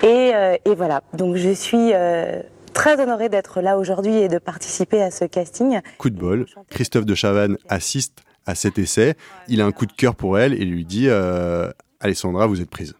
Et, 0.02 0.32
et 0.64 0.74
voilà, 0.74 1.02
donc 1.14 1.36
je 1.36 1.50
suis 1.50 1.92
très 2.74 3.00
honorée 3.00 3.28
d'être 3.28 3.60
là 3.60 3.78
aujourd'hui 3.78 4.16
et 4.16 4.28
de 4.28 4.38
participer 4.38 5.00
à 5.00 5.10
ce 5.10 5.24
casting. 5.24 5.80
Coup 5.96 6.10
de 6.10 6.18
bol, 6.18 6.46
Christophe 6.68 7.06
de 7.06 7.14
Chavannes 7.14 7.56
assiste 7.68 8.22
à 8.46 8.54
cet 8.54 8.78
essai. 8.78 9.14
Il 9.48 9.60
a 9.60 9.66
un 9.66 9.72
coup 9.72 9.86
de 9.86 9.92
cœur 9.92 10.14
pour 10.14 10.38
elle 10.38 10.54
et 10.54 10.64
lui 10.64 10.84
dit 10.84 11.08
euh, 11.08 11.70
Alessandra, 12.00 12.46
vous 12.46 12.60
êtes 12.60 12.70
prise. 12.70 12.94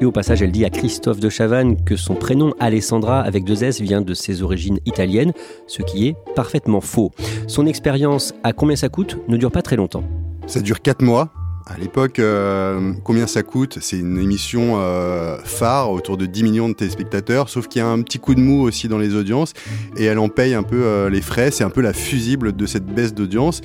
Et 0.00 0.04
au 0.04 0.10
passage, 0.10 0.42
elle 0.42 0.50
dit 0.50 0.64
à 0.64 0.70
Christophe 0.70 1.20
de 1.20 1.28
Chavannes 1.28 1.84
que 1.84 1.94
son 1.94 2.14
prénom 2.14 2.54
Alessandra 2.58 3.20
avec 3.20 3.44
deux 3.44 3.62
S 3.62 3.80
vient 3.80 4.00
de 4.00 4.14
ses 4.14 4.42
origines 4.42 4.80
italiennes, 4.84 5.32
ce 5.68 5.82
qui 5.82 6.08
est 6.08 6.16
parfaitement 6.34 6.80
faux. 6.80 7.12
Son 7.46 7.66
expérience 7.66 8.34
à 8.42 8.52
combien 8.52 8.74
ça 8.74 8.88
coûte 8.88 9.18
ne 9.28 9.36
dure 9.36 9.52
pas 9.52 9.62
très 9.62 9.76
longtemps. 9.76 10.02
Ça 10.48 10.60
dure 10.60 10.82
4 10.82 11.02
mois. 11.02 11.32
À 11.66 11.78
l'époque, 11.78 12.18
euh, 12.18 12.92
combien 13.04 13.26
ça 13.26 13.42
coûte 13.42 13.78
C'est 13.80 13.98
une 13.98 14.18
émission 14.18 14.74
euh, 14.76 15.38
phare, 15.44 15.90
autour 15.90 16.16
de 16.16 16.26
10 16.26 16.42
millions 16.42 16.68
de 16.68 16.74
téléspectateurs, 16.74 17.48
sauf 17.48 17.68
qu'il 17.68 17.80
y 17.80 17.84
a 17.84 17.88
un 17.88 18.02
petit 18.02 18.18
coup 18.18 18.34
de 18.34 18.40
mou 18.40 18.62
aussi 18.62 18.88
dans 18.88 18.98
les 18.98 19.14
audiences, 19.14 19.52
et 19.96 20.04
elle 20.04 20.18
en 20.18 20.28
paye 20.28 20.54
un 20.54 20.64
peu 20.64 20.82
euh, 20.82 21.08
les 21.08 21.20
frais, 21.20 21.52
c'est 21.52 21.62
un 21.62 21.70
peu 21.70 21.80
la 21.80 21.92
fusible 21.92 22.54
de 22.54 22.66
cette 22.66 22.86
baisse 22.86 23.14
d'audience. 23.14 23.60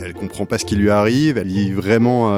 Elle 0.00 0.14
comprend 0.14 0.46
pas 0.46 0.58
ce 0.58 0.64
qui 0.64 0.76
lui 0.76 0.90
arrive, 0.90 1.38
elle 1.38 1.48
vit 1.48 1.72
vraiment 1.72 2.30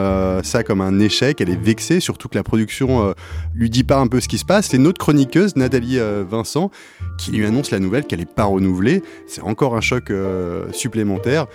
ça 0.43 0.65
comme 0.65 0.81
un 0.81 0.99
échec, 0.99 1.41
elle 1.41 1.51
est 1.51 1.63
vexée, 1.63 2.01
surtout 2.01 2.29
que 2.29 2.35
la 2.35 2.43
production 2.43 3.15
lui 3.55 3.71
dit 3.71 3.85
pas 3.85 3.99
un 3.99 4.09
peu 4.09 4.21
ce 4.21 4.29
qui 4.29 4.39
se 4.39 4.45
passe. 4.45 4.69
C'est 4.69 4.79
une 4.79 4.87
autre 4.87 4.99
chroniqueuse, 4.99 5.55
Nathalie 5.55 5.99
Vincent, 6.29 6.71
qui 7.19 7.31
lui 7.31 7.47
annonce 7.47 7.71
la 7.71 7.79
nouvelle 7.79 8.05
qu'elle 8.05 8.21
est 8.21 8.33
pas 8.33 8.45
renouvelée. 8.45 9.03
C'est 9.27 9.43
encore 9.43 9.77
un 9.77 9.81
choc 9.81 10.13
supplémentaire. 10.73 11.47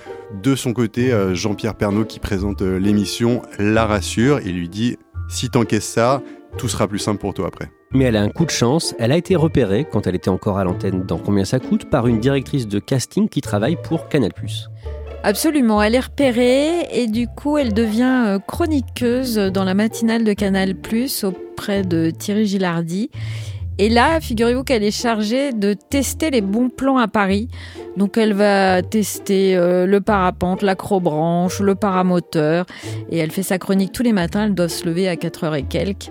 De 0.42 0.56
son 0.56 0.72
côté, 0.72 1.12
Jean-Pierre 1.34 1.76
Pernaud, 1.76 2.06
qui 2.06 2.20
présente 2.20 2.62
l'émission, 2.62 3.42
la 3.60 3.86
rassure 3.86 4.40
et 4.40 4.52
lui 4.52 4.70
dit 4.70 4.98
si 5.30 5.50
t'encaisses 5.50 5.86
ça, 5.86 6.22
tout 6.58 6.70
sera 6.70 6.88
plus 6.88 7.00
simple 7.00 7.20
pour 7.20 7.34
toi 7.34 7.48
après. 7.48 7.70
Mais 7.94 8.06
elle 8.06 8.16
a 8.16 8.22
un 8.22 8.30
coup 8.30 8.46
de 8.46 8.52
chance, 8.52 8.96
elle 9.00 9.12
a 9.12 9.18
été 9.18 9.36
repérée 9.36 9.88
quand 9.90 10.08
elle 10.08 10.16
était 10.16 10.30
encore 10.30 10.58
à 10.58 10.64
l'antenne 10.64 11.04
dans 11.04 11.18
Combien 11.18 11.46
ça 11.46 11.60
coûte 11.60 11.90
par 11.90 12.08
une 12.08 12.20
directrice 12.20 12.68
de 12.68 12.80
casting 12.80 13.30
qui 13.30 13.42
travaille 13.42 13.78
pour 13.82 14.10
Canal+. 14.10 14.32
Absolument, 15.24 15.82
elle 15.82 15.96
est 15.96 16.00
repérée 16.00 16.88
et 16.92 17.08
du 17.08 17.28
coup 17.28 17.58
elle 17.58 17.74
devient 17.74 18.24
euh, 18.28 18.40
chroniqueuse 18.40 19.36
dans 19.36 19.64
la 19.64 19.74
matinale 19.74 20.24
de 20.24 20.34
Canal+, 20.34 20.76
auprès 21.24 21.84
de 21.84 22.10
Thierry 22.12 22.46
Gilardi. 22.46 23.10
Et 23.80 23.90
là, 23.90 24.20
figurez-vous 24.20 24.64
qu'elle 24.64 24.84
est 24.84 24.92
chargée 24.92 25.54
de 25.54 25.74
tester 25.74 26.32
les 26.32 26.42
bons 26.42 26.70
plans 26.70 26.98
à 26.98 27.08
Paris. 27.08 27.48
Donc 27.96 28.18
elle 28.18 28.34
va 28.34 28.82
tester 28.82 29.56
euh, 29.56 29.86
le 29.86 30.02
parapente, 30.02 30.64
l'acrobranche, 30.64 31.60
le 31.60 31.76
paramoteur. 31.76 32.66
Et 33.12 33.18
elle 33.18 33.32
fait 33.32 33.44
sa 33.44 33.60
chronique 33.60 33.92
tous 33.92 34.04
les 34.04 34.14
matins. 34.14 34.46
Elle 34.46 34.56
doit 34.56 34.70
se 34.70 34.86
lever 34.86 35.08
à 35.08 35.16
4 35.16 35.44
heures 35.44 35.56
et 35.56 35.64
quelques. 35.64 36.10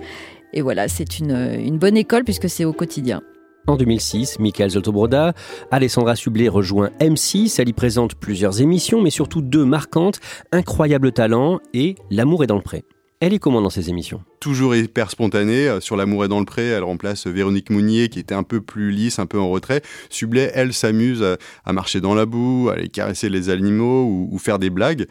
Et 0.52 0.62
voilà, 0.62 0.86
c'est 0.88 1.18
une, 1.18 1.32
une 1.58 1.78
bonne 1.78 1.96
école 1.96 2.24
puisque 2.24 2.48
c'est 2.48 2.64
au 2.64 2.72
quotidien. 2.72 3.22
En 3.66 3.76
2006, 3.76 4.38
Michael 4.38 4.70
Zoltobroda, 4.70 5.34
Alessandra 5.72 6.14
Sublet 6.14 6.48
rejoint 6.48 6.90
M6. 7.00 7.60
Elle 7.60 7.68
y 7.68 7.72
présente 7.72 8.14
plusieurs 8.14 8.60
émissions, 8.60 9.02
mais 9.02 9.10
surtout 9.10 9.42
deux 9.42 9.64
marquantes 9.64 10.20
Incroyable 10.52 11.10
talent 11.10 11.58
et 11.74 11.96
L'amour 12.10 12.44
est 12.44 12.46
dans 12.46 12.56
le 12.56 12.62
pré. 12.62 12.84
Elle 13.18 13.32
est 13.32 13.38
comment 13.38 13.62
dans 13.62 13.70
ces 13.70 13.88
émissions? 13.88 14.22
Toujours 14.40 14.76
hyper 14.76 15.10
spontanée. 15.10 15.68
Euh, 15.68 15.80
sur 15.80 15.96
L'amour 15.96 16.26
est 16.26 16.28
dans 16.28 16.38
le 16.38 16.44
pré, 16.44 16.66
elle 16.66 16.84
remplace 16.84 17.26
Véronique 17.26 17.70
Mounier 17.70 18.10
qui 18.10 18.18
était 18.18 18.34
un 18.34 18.42
peu 18.42 18.60
plus 18.60 18.90
lisse, 18.90 19.18
un 19.18 19.24
peu 19.24 19.40
en 19.40 19.48
retrait. 19.48 19.80
Sublet, 20.10 20.50
elle, 20.54 20.74
s'amuse 20.74 21.24
à 21.64 21.72
marcher 21.72 22.02
dans 22.02 22.14
la 22.14 22.26
boue, 22.26 22.68
à 22.70 22.74
aller 22.74 22.88
caresser 22.88 23.30
les 23.30 23.48
animaux 23.48 24.04
ou, 24.30 24.38
faire 24.38 24.58
des 24.58 24.68
blagues. 24.68 25.06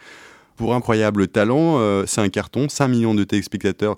Pour 0.54 0.74
incroyable 0.74 1.26
talent, 1.26 1.78
euh, 1.78 2.04
c'est 2.06 2.20
un 2.20 2.28
carton, 2.28 2.68
5 2.68 2.88
millions 2.88 3.14
de 3.14 3.24
téléspectateurs 3.24 3.96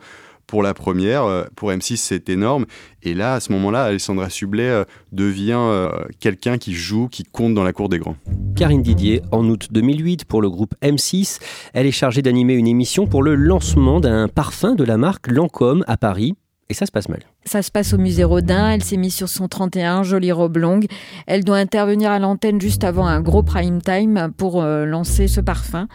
pour 0.48 0.64
la 0.64 0.74
première. 0.74 1.24
Euh, 1.24 1.44
pour 1.54 1.70
M6, 1.70 1.96
c'est 1.96 2.28
énorme. 2.28 2.66
Et 3.04 3.14
là, 3.14 3.34
à 3.34 3.40
ce 3.40 3.52
moment-là, 3.52 3.84
Alessandra 3.84 4.28
Sublet 4.28 4.68
euh, 4.68 4.84
devient 5.12 5.52
euh, 5.56 5.90
quelqu'un 6.18 6.58
qui 6.58 6.74
joue, 6.74 7.06
qui 7.06 7.22
compte 7.22 7.54
dans 7.54 7.62
la 7.62 7.72
cour 7.72 7.88
des 7.88 8.00
grands. 8.00 8.16
Karine 8.56 8.82
Didier, 8.82 9.22
en 9.30 9.48
août 9.48 9.68
2008, 9.70 10.24
pour 10.24 10.42
le 10.42 10.50
groupe 10.50 10.74
M6, 10.82 11.38
elle 11.74 11.86
est 11.86 11.92
chargée 11.92 12.22
d'animer 12.22 12.54
une 12.54 12.66
émission 12.66 13.06
pour 13.06 13.22
le 13.22 13.36
lancement 13.36 14.00
d'un 14.00 14.26
parfum 14.26 14.74
de 14.74 14.82
la 14.82 14.96
marque 14.96 15.28
Lancôme 15.28 15.84
à 15.86 15.96
Paris. 15.96 16.34
Et 16.70 16.74
ça 16.74 16.84
se 16.84 16.92
passe 16.92 17.08
mal. 17.08 17.20
Ça 17.46 17.62
se 17.62 17.70
passe 17.70 17.94
au 17.94 17.98
musée 17.98 18.24
Rodin. 18.24 18.70
Elle 18.70 18.84
s'est 18.84 18.98
mise 18.98 19.14
sur 19.14 19.28
son 19.28 19.48
31, 19.48 20.02
jolie 20.02 20.32
robe 20.32 20.58
longue. 20.58 20.86
Elle 21.26 21.42
doit 21.42 21.56
intervenir 21.56 22.10
à 22.10 22.18
l'antenne 22.18 22.60
juste 22.60 22.84
avant 22.84 23.06
un 23.06 23.22
gros 23.22 23.42
prime 23.42 23.80
time 23.80 24.32
pour 24.36 24.62
lancer 24.62 25.28
ce 25.28 25.40
parfum. 25.40 25.88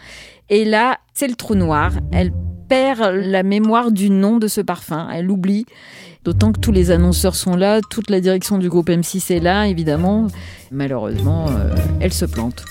Et 0.50 0.64
là, 0.64 0.98
c'est 1.12 1.28
le 1.28 1.36
trou 1.36 1.54
noir. 1.54 1.92
Elle 2.10 2.32
perd 2.68 3.14
la 3.14 3.42
mémoire 3.42 3.92
du 3.92 4.10
nom 4.10 4.38
de 4.38 4.48
ce 4.48 4.60
parfum. 4.60 5.08
Elle 5.12 5.30
oublie. 5.30 5.66
D'autant 6.24 6.52
que 6.52 6.60
tous 6.60 6.72
les 6.72 6.90
annonceurs 6.90 7.34
sont 7.34 7.54
là, 7.54 7.80
toute 7.90 8.08
la 8.08 8.18
direction 8.18 8.56
du 8.56 8.70
groupe 8.70 8.88
M6 8.88 9.30
est 9.32 9.40
là, 9.40 9.68
évidemment. 9.68 10.28
Malheureusement, 10.70 11.48
euh, 11.50 11.74
elle 12.00 12.14
se 12.14 12.24
plante. 12.24 12.64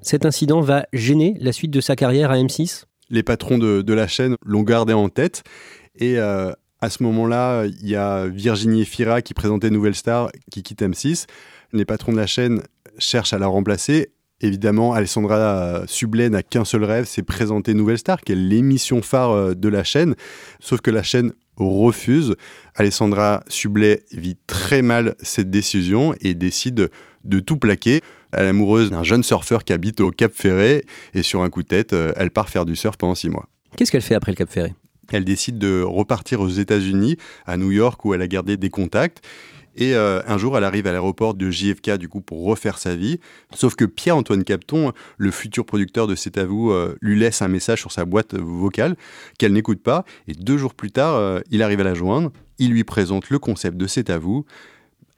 Cet 0.00 0.24
incident 0.24 0.62
va 0.62 0.86
gêner 0.94 1.36
la 1.38 1.52
suite 1.52 1.70
de 1.70 1.82
sa 1.82 1.96
carrière 1.96 2.30
à 2.30 2.38
M6 2.38 2.84
Les 3.10 3.22
patrons 3.22 3.58
de, 3.58 3.92
la 3.92 4.06
chaîne 4.06 4.36
l'ont 4.42 4.62
gardé 4.62 4.94
en 4.94 5.10
tête. 5.10 5.42
Et 5.96 6.18
euh, 6.18 6.50
à 6.80 6.88
ce 6.88 7.02
moment-là, 7.02 7.66
il 7.66 7.86
y 7.86 7.94
a 7.94 8.26
Virginie 8.26 8.86
Fira 8.86 9.20
qui 9.20 9.34
présentait 9.34 9.68
Nouvelle 9.68 9.94
Star 9.94 10.30
qui 10.50 10.62
quitte 10.62 10.80
M6. 10.80 11.26
Les 11.74 11.84
patrons 11.84 12.12
de 12.12 12.16
la 12.16 12.26
chaîne 12.26 12.62
cherchent 12.98 13.34
à 13.34 13.38
la 13.38 13.48
remplacer 13.48 14.12
Évidemment, 14.40 14.92
Alessandra 14.92 15.82
Sublet 15.86 16.30
n'a 16.30 16.44
qu'un 16.44 16.64
seul 16.64 16.84
rêve, 16.84 17.06
c'est 17.06 17.24
présenter 17.24 17.74
Nouvelle 17.74 17.98
Star, 17.98 18.20
qui 18.20 18.32
est 18.32 18.36
l'émission 18.36 19.02
phare 19.02 19.32
euh, 19.32 19.54
de 19.54 19.68
la 19.68 19.82
chaîne. 19.82 20.14
Sauf 20.60 20.80
que 20.80 20.92
la 20.92 21.02
chaîne 21.02 21.32
refuse. 21.56 22.36
Alessandra 22.76 23.42
Sublet 23.48 24.04
vit 24.12 24.36
très 24.46 24.80
mal 24.80 25.16
cette 25.20 25.50
décision 25.50 26.14
et 26.20 26.34
décide 26.34 26.88
de 27.24 27.40
tout 27.40 27.56
plaquer. 27.56 28.00
Elle 28.30 28.46
est 28.46 28.50
amoureuse 28.50 28.90
d'un 28.90 29.02
jeune 29.02 29.24
surfeur 29.24 29.64
qui 29.64 29.72
habite 29.72 30.00
au 30.00 30.12
Cap 30.12 30.32
Ferré 30.32 30.84
et 31.14 31.24
sur 31.24 31.42
un 31.42 31.50
coup 31.50 31.64
de 31.64 31.68
tête, 31.68 31.92
euh, 31.92 32.12
elle 32.16 32.30
part 32.30 32.48
faire 32.48 32.64
du 32.64 32.76
surf 32.76 32.96
pendant 32.96 33.16
six 33.16 33.30
mois. 33.30 33.48
Qu'est-ce 33.76 33.90
qu'elle 33.90 34.02
fait 34.02 34.14
après 34.14 34.32
le 34.32 34.36
Cap 34.36 34.50
Ferré? 34.50 34.74
Elle 35.10 35.24
décide 35.24 35.58
de 35.58 35.82
repartir 35.82 36.40
aux 36.40 36.48
États-Unis, 36.48 37.16
à 37.46 37.56
New 37.56 37.72
York, 37.72 38.04
où 38.04 38.14
elle 38.14 38.22
a 38.22 38.28
gardé 38.28 38.56
des 38.56 38.70
contacts. 38.70 39.22
Et 39.78 39.94
euh, 39.94 40.20
un 40.26 40.36
jour, 40.38 40.58
elle 40.58 40.64
arrive 40.64 40.88
à 40.88 40.92
l'aéroport 40.92 41.34
de 41.34 41.50
JFK 41.50 41.92
du 41.92 42.08
coup 42.08 42.20
pour 42.20 42.44
refaire 42.44 42.78
sa 42.78 42.96
vie. 42.96 43.20
Sauf 43.54 43.76
que 43.76 43.84
Pierre-Antoine 43.84 44.42
Capton, 44.42 44.92
le 45.16 45.30
futur 45.30 45.64
producteur 45.64 46.08
de 46.08 46.16
C'est 46.16 46.36
à 46.36 46.44
vous, 46.44 46.72
euh, 46.72 46.96
lui 47.00 47.18
laisse 47.18 47.42
un 47.42 47.48
message 47.48 47.78
sur 47.78 47.92
sa 47.92 48.04
boîte 48.04 48.34
vocale 48.34 48.96
qu'elle 49.38 49.52
n'écoute 49.52 49.80
pas. 49.80 50.04
Et 50.26 50.34
deux 50.34 50.58
jours 50.58 50.74
plus 50.74 50.90
tard, 50.90 51.14
euh, 51.14 51.40
il 51.52 51.62
arrive 51.62 51.80
à 51.80 51.84
la 51.84 51.94
joindre. 51.94 52.32
Il 52.58 52.72
lui 52.72 52.82
présente 52.82 53.30
le 53.30 53.38
concept 53.38 53.76
de 53.76 53.86
C'est 53.86 54.10
à 54.10 54.18
vous. 54.18 54.44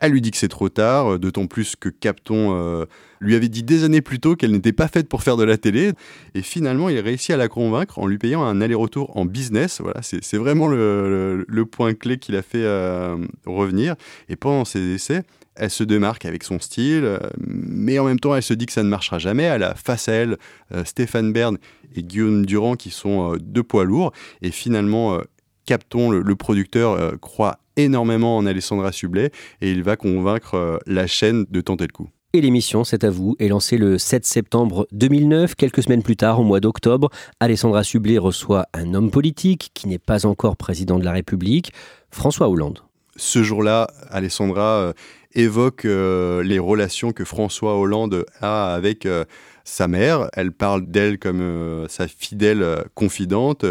Elle 0.00 0.12
lui 0.12 0.21
dit 0.21 0.30
que 0.30 0.37
c'est 0.37 0.49
trop 0.49 0.69
tard, 0.69 1.19
d'autant 1.19 1.47
plus 1.47 1.76
que 1.76 1.88
Capton 1.88 2.87
lui 3.21 3.35
avait 3.35 3.49
dit 3.49 3.62
des 3.62 3.85
années 3.85 4.00
plus 4.00 4.19
tôt 4.19 4.35
qu'elle 4.35 4.52
n'était 4.52 4.73
pas 4.73 4.88
faite 4.88 5.09
pour 5.09 5.23
faire 5.23 5.37
de 5.37 5.45
la 5.45 5.59
télé. 5.59 5.92
Et 6.35 6.42
finalement, 6.42 6.88
il 6.88 6.99
réussit 6.99 7.30
à 7.30 7.37
la 7.37 7.49
convaincre 7.49 7.99
en 7.99 8.07
lui 8.07 8.19
payant 8.19 8.42
un 8.42 8.61
aller-retour 8.61 9.16
en 9.16 9.25
business. 9.25 9.80
Voilà, 9.80 10.00
c'est 10.02 10.37
vraiment 10.37 10.69
le, 10.69 11.64
point 11.71 11.95
clé 11.95 12.19
qu'il 12.19 12.35
a 12.37 12.42
fait 12.42 12.64
euh, 12.64 13.16
revenir. 13.47 13.95
Et 14.28 14.37
pendant 14.37 14.64
ses 14.64 14.95
essais, 14.95 15.23
elle 15.54 15.71
se 15.71 15.85
démarque 15.85 16.25
avec 16.25 16.42
son 16.42 16.59
style, 16.59 17.04
euh, 17.04 17.19
mais 17.38 17.99
en 17.99 18.04
même 18.07 18.19
temps, 18.19 18.35
elle 18.35 18.42
se 18.42 18.54
dit 18.54 18.66
que 18.66 18.73
ça 18.73 18.83
ne 18.83 18.88
marchera 18.88 19.19
jamais. 19.19 19.42
Elle 19.42 19.62
a 19.62 19.75
face 19.75 20.09
à 20.09 20.12
elle 20.12 20.38
euh, 20.73 20.85
Stéphane 20.85 21.33
Bern 21.33 21.59
et 21.95 22.02
Guillaume 22.02 22.47
Durand 22.47 22.75
qui 22.75 22.90
sont 22.90 23.37
deux 23.38 23.62
poids 23.62 23.85
lourds. 23.85 24.12
Et 24.40 24.50
finalement, 24.50 25.21
Capton, 25.70 26.10
le, 26.10 26.34
producteur, 26.34 27.16
croit 27.20 27.60
énormément 27.76 28.36
en 28.36 28.44
Alessandra 28.44 28.90
Sublet 28.90 29.30
et 29.60 29.70
il 29.70 29.84
va 29.84 29.94
convaincre 29.94 30.80
la 30.84 31.06
chaîne 31.06 31.46
de 31.48 31.60
tenter 31.60 31.86
le 31.86 31.92
coup. 31.92 32.08
Et 32.32 32.40
l'émission, 32.40 32.82
c'est 32.82 33.04
à 33.04 33.10
vous, 33.10 33.36
est 33.38 33.46
lancée 33.46 33.76
le 33.76 33.96
7 33.96 34.24
septembre 34.26 34.88
2009. 34.90 35.54
Quelques 35.54 35.84
semaines 35.84 36.02
plus 36.02 36.16
tard, 36.16 36.40
au 36.40 36.42
mois 36.42 36.58
d'octobre, 36.58 37.10
Alessandra 37.38 37.84
Sublet 37.84 38.18
reçoit 38.18 38.66
un 38.74 38.94
homme 38.94 39.12
politique 39.12 39.70
qui 39.74 39.86
n'est 39.86 40.00
pas 40.00 40.26
encore 40.26 40.56
président 40.56 40.98
de 40.98 41.04
la 41.04 41.12
République, 41.12 41.72
François 42.10 42.48
Hollande. 42.48 42.80
Ce 43.14 43.44
jour-là, 43.44 43.86
Alessandra 44.10 44.78
euh, 44.78 44.92
évoque 45.34 45.84
euh, 45.84 46.42
les 46.42 46.58
relations 46.58 47.12
que 47.12 47.25
François 47.25 47.78
Hollande 47.78 48.25
a 48.40 48.75
avec 48.75 49.06
euh, 49.06 49.25
sa 49.64 49.88
mère. 49.88 50.28
Elle 50.32 50.52
parle 50.52 50.87
d'elle 50.87 51.18
comme 51.18 51.87
sa 51.88 52.08
fidèle 52.08 52.84
confidente 52.94 53.64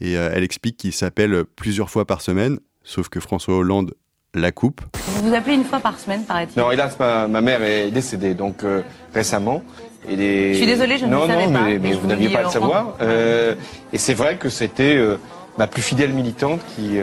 et 0.00 0.12
elle 0.12 0.44
explique 0.44 0.76
qu'il 0.76 0.92
s'appelle 0.92 1.44
plusieurs 1.56 1.90
fois 1.90 2.06
par 2.06 2.22
semaine. 2.22 2.58
Sauf 2.84 3.08
que 3.08 3.20
François 3.20 3.56
Hollande 3.56 3.94
la 4.34 4.52
coupe. 4.52 4.80
Vous 4.94 5.28
vous 5.28 5.34
appelez 5.34 5.54
une 5.54 5.64
fois 5.64 5.80
par 5.80 5.98
semaine, 5.98 6.24
paraît-il? 6.24 6.58
Non, 6.58 6.70
hélas, 6.70 6.98
ma, 6.98 7.28
ma, 7.28 7.40
mère 7.40 7.62
est 7.62 7.90
décédée, 7.90 8.34
donc 8.34 8.64
euh, 8.64 8.82
récemment. 9.14 9.62
Et 10.08 10.52
Je 10.52 10.58
suis 10.58 10.66
désolée, 10.66 10.98
je 10.98 11.06
ne 11.06 11.14
le 11.14 11.20
savais 11.20 11.46
non, 11.46 11.52
pas. 11.52 11.60
Non, 11.60 11.78
mais, 11.80 11.92
vous 11.92 12.06
n'aviez 12.06 12.28
pas 12.30 12.40
à 12.40 12.42
le 12.44 12.48
savoir. 12.48 12.96
Euh, 13.00 13.54
et 13.92 13.98
c'est 13.98 14.14
vrai 14.14 14.36
que 14.36 14.48
c'était 14.48 14.96
euh, 14.96 15.16
ma 15.58 15.66
plus 15.66 15.82
fidèle 15.82 16.12
militante 16.12 16.60
qui, 16.74 16.98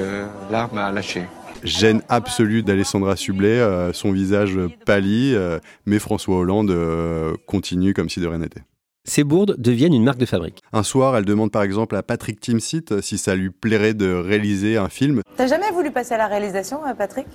là, 0.51 0.69
m'a 0.73 0.91
lâché. 0.91 1.23
Gêne 1.63 2.01
absolue 2.09 2.63
d'Alessandra 2.63 3.15
Sublet, 3.15 3.93
son 3.93 4.11
visage 4.11 4.57
pâlit, 4.85 5.35
mais 5.85 5.99
François 5.99 6.37
Hollande 6.37 6.75
continue 7.45 7.93
comme 7.93 8.09
si 8.09 8.19
de 8.19 8.27
rien 8.27 8.39
n'était. 8.39 8.63
Ces 9.09 9.23
bourdes 9.23 9.55
deviennent 9.57 9.95
une 9.95 10.03
marque 10.03 10.19
de 10.19 10.27
fabrique. 10.27 10.61
Un 10.71 10.83
soir, 10.83 11.17
elle 11.17 11.25
demande 11.25 11.51
par 11.51 11.63
exemple 11.63 11.95
à 11.95 12.03
Patrick 12.03 12.39
Timsit 12.39 12.85
euh, 12.91 13.01
si 13.01 13.17
ça 13.17 13.33
lui 13.33 13.49
plairait 13.49 13.95
de 13.95 14.13
réaliser 14.13 14.77
un 14.77 14.87
film. 14.87 15.23
T'as 15.35 15.47
jamais 15.47 15.71
voulu 15.71 15.89
passer 15.89 16.13
à 16.13 16.17
la 16.17 16.27
réalisation, 16.27 16.85
euh, 16.85 16.93
Patrick? 16.93 17.25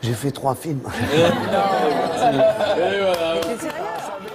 J'ai 0.00 0.12
fait 0.12 0.30
trois 0.30 0.54
films. 0.54 0.82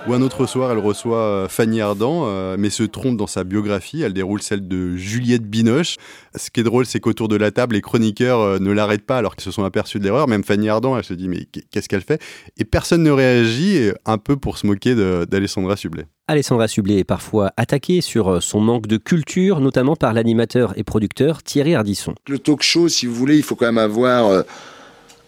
Ou 0.08 0.14
un 0.14 0.22
autre 0.22 0.46
soir, 0.46 0.72
elle 0.72 0.78
reçoit 0.78 1.18
euh, 1.18 1.48
Fanny 1.48 1.82
Ardant, 1.82 2.26
euh, 2.28 2.58
mais 2.60 2.70
se 2.70 2.84
trompe 2.84 3.18
dans 3.18 3.26
sa 3.26 3.44
biographie. 3.44 4.04
Elle 4.04 4.14
déroule 4.14 4.40
celle 4.40 4.68
de 4.68 4.96
Juliette 4.96 5.50
Binoche. 5.50 5.96
Ce 6.36 6.52
qui 6.52 6.60
est 6.60 6.64
drôle, 6.64 6.86
c'est 6.86 7.00
qu'autour 7.00 7.28
de 7.28 7.36
la 7.36 7.50
table, 7.50 7.74
les 7.74 7.82
chroniqueurs 7.82 8.40
euh, 8.40 8.60
ne 8.60 8.72
l'arrêtent 8.72 9.08
pas 9.08 9.18
alors 9.18 9.36
qu'ils 9.36 9.46
se 9.46 9.50
sont 9.50 9.64
aperçus 9.64 9.98
de 9.98 10.04
l'erreur. 10.04 10.28
Même 10.28 10.44
Fanny 10.44 10.70
Ardant, 10.70 10.96
elle 10.96 11.04
se 11.04 11.16
dit 11.16 11.28
mais 11.28 11.48
qu'est-ce 11.72 11.90
qu'elle 11.90 12.04
fait? 12.04 12.22
Et 12.58 12.66
personne 12.66 13.02
ne 13.02 13.10
réagit, 13.10 13.90
un 14.06 14.20
peu 14.20 14.38
pour 14.38 14.60
se 14.60 14.68
moquer 14.68 14.94
d'Alessandra 15.26 15.76
Sublet. 15.76 16.06
Alessandra 16.28 16.68
Sublet 16.68 17.00
est 17.00 17.04
parfois 17.04 17.52
attaquée 17.58 18.02
sur 18.02 18.44
son 18.44 18.60
manque 18.60 18.86
de 18.86 18.98
culture, 18.98 19.60
notamment 19.60 19.96
par 19.96 20.14
l'animateur 20.14 20.74
et 20.78 20.84
producteur 20.84 21.42
Thierry 21.42 21.74
Ardisson. 21.74 22.14
Le 22.28 22.38
talk 22.38 22.62
show, 22.62 22.90
si 22.90 23.08
vous 23.08 23.16
voulez, 23.16 23.38
il 23.38 23.44
faut 23.44 23.56
quand 23.56 23.66
même 23.66 23.80
avoir 23.80 24.44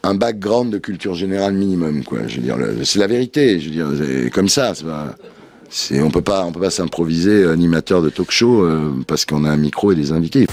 un 0.08 0.16
background 0.16 0.72
de 0.72 0.78
culture 0.78 1.16
générale 1.16 1.54
minimum, 1.54 2.04
quoi. 2.04 2.28
Je 2.28 2.38
veux 2.38 2.42
dire, 2.44 2.58
c'est 2.84 3.00
la 3.00 3.08
vérité. 3.08 3.60
Je 3.60 3.70
veux 3.70 3.96
dire, 3.96 4.32
comme 4.32 4.50
ça. 4.50 4.74
C'est 5.70 6.02
on 6.02 6.10
peut 6.10 6.22
pas, 6.22 6.46
on 6.46 6.54
peut 6.54 6.62
pas 6.62 6.70
s'improviser 6.70 7.46
animateur 7.46 8.02
de 8.02 8.10
talk-show 8.10 8.64
euh, 8.64 8.92
parce 9.06 9.26
qu'on 9.26 9.44
a 9.44 9.50
un 9.50 9.58
micro 9.58 9.92
et 9.92 9.96
des 9.96 10.14
invités. 10.14 10.48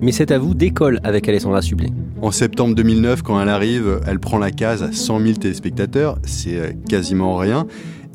Mais 0.00 0.10
c'est 0.10 0.30
à 0.30 0.38
vous 0.38 0.54
d'école 0.54 1.00
avec 1.04 1.28
Alessandra 1.28 1.60
Sublet. 1.60 1.90
En 2.22 2.30
septembre 2.30 2.74
2009, 2.74 3.22
quand 3.22 3.40
elle 3.40 3.50
arrive, 3.50 4.00
elle 4.06 4.18
prend 4.18 4.38
la 4.38 4.50
case 4.50 4.82
à 4.82 4.90
100 4.90 5.20
000 5.20 5.32
téléspectateurs. 5.34 6.18
C'est 6.24 6.56
euh, 6.56 6.72
quasiment 6.88 7.36
rien. 7.36 7.66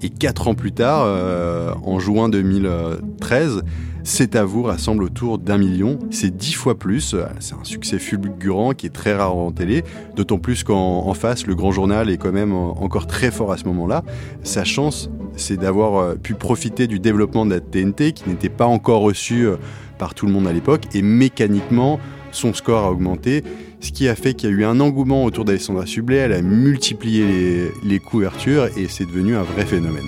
Et 0.04 0.10
quatre 0.10 0.48
ans 0.48 0.54
plus 0.54 0.72
tard, 0.72 1.04
euh, 1.06 1.74
en 1.84 2.00
juin 2.00 2.30
2013, 2.30 3.64
c'est 4.04 4.36
à 4.36 4.46
vous 4.46 4.64
rassemble 4.64 5.04
autour 5.04 5.40
d'un 5.40 5.58
million. 5.58 5.98
C'est 6.12 6.36
dix 6.36 6.54
fois 6.54 6.78
plus. 6.78 7.16
C'est 7.40 7.56
un 7.56 7.64
succès 7.64 7.98
fulgurant 7.98 8.74
qui 8.74 8.86
est 8.86 8.94
très 8.94 9.16
rare 9.16 9.36
en 9.36 9.52
télé. 9.52 9.84
D'autant 10.16 10.38
plus 10.38 10.64
qu'en 10.64 11.14
face, 11.14 11.48
le 11.48 11.56
grand 11.56 11.72
journal 11.72 12.10
est 12.10 12.18
quand 12.18 12.32
même 12.32 12.54
encore 12.54 13.08
très 13.08 13.32
fort 13.32 13.52
à 13.52 13.58
ce 13.58 13.66
moment-là. 13.66 14.04
Sa 14.44 14.64
chance, 14.64 15.10
c'est 15.36 15.58
d'avoir 15.58 15.98
euh, 15.98 16.16
pu 16.16 16.36
profiter 16.36 16.88
du 16.88 17.00
développement 17.00 17.46
de 17.46 17.52
la 17.52 17.60
TNT 17.60 18.14
qui 18.14 18.30
n'était 18.30 18.50
pas 18.50 18.66
encore 18.66 19.02
reçu 19.02 19.46
euh, 19.48 19.58
par 19.98 20.14
tout 20.14 20.26
le 20.26 20.32
monde 20.32 20.48
à 20.48 20.54
l'époque. 20.54 20.84
Et 20.94 21.02
mécaniquement, 21.02 22.00
son 22.38 22.54
score 22.54 22.86
a 22.86 22.92
augmenté, 22.92 23.44
ce 23.82 23.92
qui 23.92 24.08
a 24.08 24.16
fait 24.16 24.34
qu'il 24.34 24.50
y 24.50 24.54
a 24.54 24.56
eu 24.56 24.64
un 24.64 24.80
engouement 24.80 25.26
autour 25.26 25.44
d'Alessandra 25.44 25.86
Sublet. 25.86 26.18
Elle 26.18 26.34
a 26.34 26.42
multiplié 26.42 27.72
les, 27.84 28.00
couvertures 28.00 28.66
et 28.78 28.88
c'est 28.88 29.06
devenu 29.06 29.36
un 29.36 29.44
vrai 29.44 29.66
phénomène. 29.66 30.06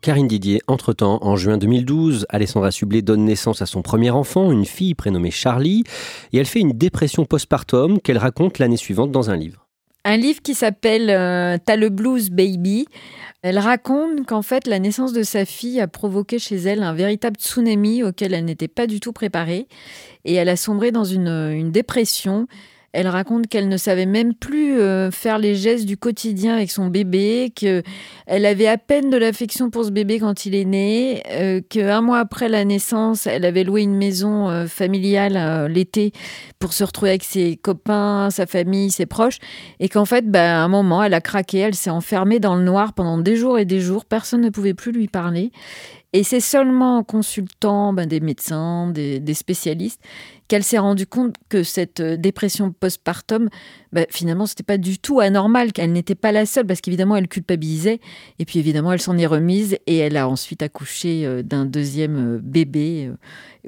Karine 0.00 0.28
Didier, 0.28 0.62
entre-temps, 0.66 1.18
en 1.20 1.36
juin 1.36 1.58
2012, 1.58 2.26
Alessandra 2.30 2.70
Sublet 2.70 3.02
donne 3.02 3.26
naissance 3.26 3.60
à 3.60 3.66
son 3.66 3.82
premier 3.82 4.10
enfant, 4.10 4.50
une 4.50 4.64
fille 4.64 4.94
prénommée 4.94 5.30
Charlie, 5.30 5.84
et 6.32 6.38
elle 6.38 6.46
fait 6.46 6.60
une 6.60 6.72
dépression 6.72 7.26
postpartum 7.26 8.00
qu'elle 8.00 8.16
raconte 8.16 8.58
l'année 8.58 8.78
suivante 8.78 9.12
dans 9.12 9.28
un 9.28 9.36
livre. 9.36 9.69
Un 10.04 10.16
livre 10.16 10.40
qui 10.40 10.54
s'appelle 10.54 11.10
euh, 11.10 11.58
T'as 11.64 11.76
le 11.76 11.90
blues 11.90 12.30
baby. 12.30 12.86
Elle 13.42 13.58
raconte 13.58 14.26
qu'en 14.26 14.42
fait 14.42 14.66
la 14.66 14.78
naissance 14.78 15.12
de 15.12 15.22
sa 15.22 15.44
fille 15.44 15.80
a 15.80 15.88
provoqué 15.88 16.38
chez 16.38 16.56
elle 16.56 16.82
un 16.82 16.94
véritable 16.94 17.36
tsunami 17.36 18.02
auquel 18.02 18.34
elle 18.34 18.44
n'était 18.44 18.68
pas 18.68 18.86
du 18.86 19.00
tout 19.00 19.12
préparée 19.12 19.66
et 20.24 20.34
elle 20.34 20.48
a 20.48 20.56
sombré 20.56 20.92
dans 20.92 21.04
une, 21.04 21.28
une 21.28 21.70
dépression 21.70 22.46
elle 22.92 23.06
raconte 23.06 23.46
qu'elle 23.46 23.68
ne 23.68 23.76
savait 23.76 24.06
même 24.06 24.34
plus 24.34 24.80
euh, 24.80 25.10
faire 25.10 25.38
les 25.38 25.54
gestes 25.54 25.86
du 25.86 25.96
quotidien 25.96 26.56
avec 26.56 26.70
son 26.70 26.86
bébé, 26.86 27.52
qu'elle 27.54 27.84
avait 28.26 28.66
à 28.66 28.78
peine 28.78 29.10
de 29.10 29.16
l'affection 29.16 29.70
pour 29.70 29.84
ce 29.84 29.90
bébé 29.90 30.18
quand 30.18 30.44
il 30.44 30.56
est 30.56 30.64
né, 30.64 31.22
euh, 31.30 31.60
qu'un 31.60 32.00
mois 32.00 32.18
après 32.18 32.48
la 32.48 32.64
naissance, 32.64 33.26
elle 33.26 33.44
avait 33.44 33.62
loué 33.62 33.82
une 33.82 33.96
maison 33.96 34.48
euh, 34.48 34.66
familiale 34.66 35.66
l'été 35.70 36.12
pour 36.58 36.72
se 36.72 36.82
retrouver 36.82 37.10
avec 37.10 37.24
ses 37.24 37.56
copains, 37.56 38.30
sa 38.30 38.46
famille, 38.46 38.90
ses 38.90 39.06
proches, 39.06 39.38
et 39.78 39.88
qu'en 39.88 40.04
fait, 40.04 40.28
bah, 40.28 40.60
à 40.60 40.64
un 40.64 40.68
moment, 40.68 41.02
elle 41.02 41.14
a 41.14 41.20
craqué, 41.20 41.58
elle 41.58 41.74
s'est 41.74 41.90
enfermée 41.90 42.40
dans 42.40 42.56
le 42.56 42.64
noir 42.64 42.92
pendant 42.92 43.18
des 43.18 43.36
jours 43.36 43.58
et 43.58 43.64
des 43.64 43.80
jours, 43.80 44.04
personne 44.04 44.40
ne 44.40 44.50
pouvait 44.50 44.74
plus 44.74 44.92
lui 44.92 45.06
parler. 45.06 45.52
Et 46.12 46.24
c'est 46.24 46.40
seulement 46.40 46.98
en 46.98 47.04
consultant 47.04 47.92
ben, 47.92 48.06
des 48.06 48.18
médecins, 48.18 48.90
des, 48.90 49.34
spécialistes, 49.34 50.00
qu'elle 50.48 50.64
s'est 50.64 50.78
rendue 50.78 51.06
compte 51.06 51.36
que 51.48 51.62
cette 51.62 52.00
euh, 52.00 52.16
dépression 52.16 52.72
postpartum, 52.72 53.48
ben, 53.92 54.06
finalement, 54.10 54.46
c'était 54.46 54.64
pas 54.64 54.76
du 54.76 54.98
tout 54.98 55.20
anormal, 55.20 55.72
qu'elle 55.72 55.92
n'était 55.92 56.16
pas 56.16 56.32
la 56.32 56.46
seule, 56.46 56.66
parce 56.66 56.80
qu'évidemment, 56.80 57.14
elle 57.14 57.28
culpabilisait. 57.28 58.00
Et 58.40 58.44
puis, 58.44 58.58
évidemment, 58.58 58.92
elle 58.92 59.00
s'en 59.00 59.16
est 59.18 59.26
remise 59.26 59.76
et 59.86 59.98
elle 59.98 60.16
a 60.16 60.28
ensuite 60.28 60.62
accouché 60.62 61.24
euh, 61.24 61.42
d'un 61.42 61.64
deuxième 61.64 62.36
euh, 62.36 62.40
bébé 62.42 63.12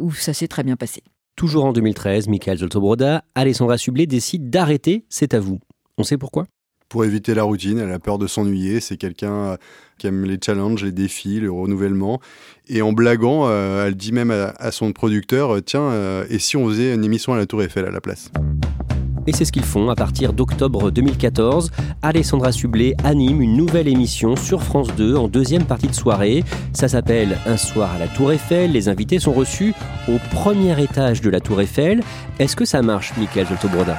où 0.00 0.11
ça 0.12 0.35
s'est 0.35 0.48
très 0.48 0.64
bien 0.64 0.76
passé. 0.76 1.02
Toujours 1.37 1.64
en 1.64 1.72
2013, 1.72 2.28
Michael 2.28 2.59
Zoltobroda, 2.59 3.24
Alessandra 3.37 3.78
Sublet 3.78 4.07
décide 4.07 4.50
d'arrêter 4.50 5.05
C'est 5.09 5.33
à 5.35 5.40
vous. 5.40 5.61
On 5.96 6.02
sait 6.02 6.18
pourquoi? 6.18 6.46
Pour 6.88 7.05
éviter 7.07 7.35
la 7.35 7.44
routine, 7.44 7.78
elle 7.78 7.90
a 7.90 7.98
peur 7.98 8.18
de 8.18 8.26
s'ennuyer. 8.26 8.81
C'est 8.81 8.98
quelqu'un 8.98 9.57
qui 10.03 10.09
aime 10.09 10.25
les 10.25 10.38
challenges, 10.45 10.83
les 10.83 10.91
défis, 10.91 11.38
le 11.38 11.53
renouvellement. 11.53 12.21
Et 12.69 12.83
en 12.83 12.93
blaguant, 12.93 13.45
euh, 13.47 13.87
elle 13.87 13.95
dit 13.95 14.11
même 14.11 14.33
à, 14.33 14.73
son 14.73 14.93
producteur 14.93 15.55
euh, 15.55 15.61
Tiens, 15.61 15.93
euh, 15.93 16.25
et 16.29 16.41
si 16.41 16.57
on 16.57 16.67
faisait 16.67 16.93
une 16.93 17.05
émission 17.05 17.33
à 17.35 17.37
la 17.37 17.47
Tour 17.47 17.62
Eiffel 17.62 17.85
à 17.85 17.93
la 17.93 18.01
place? 18.01 18.33
Et 19.29 19.33
c'est 19.33 19.45
ce 19.45 19.53
qu'ils 19.53 19.62
font. 19.62 19.91
À 19.91 19.95
partir 19.95 20.33
d'octobre 20.33 20.91
2014, 20.91 21.71
Alessandra 22.03 22.51
Sublet 22.51 22.97
anime 23.05 23.41
une 23.43 23.57
nouvelle 23.57 23.87
émission 23.87 24.35
sur 24.35 24.65
France 24.65 24.88
2 24.97 25.15
en 25.15 25.29
deuxième 25.29 25.67
partie 25.67 25.87
de 25.87 25.95
soirée. 25.95 26.43
Ça 26.73 26.88
s'appelle 26.88 27.38
Un 27.47 27.57
soir 27.57 27.93
à 27.95 28.01
la 28.01 28.09
Tour 28.09 28.33
Eiffel. 28.33 28.73
Les 28.73 28.88
invités 28.88 29.21
sont 29.21 29.33
reçus 29.33 29.73
au 30.09 30.19
premier 30.33 30.83
étage 30.83 31.21
de 31.21 31.31
la 31.31 31.38
Tour 31.38 31.61
Eiffel. 31.61 32.03
Est-ce 32.41 32.57
que 32.57 32.65
ça 32.65 32.83
marche, 32.83 33.12
Michael 33.17 33.47
Joltobroda 33.47 33.99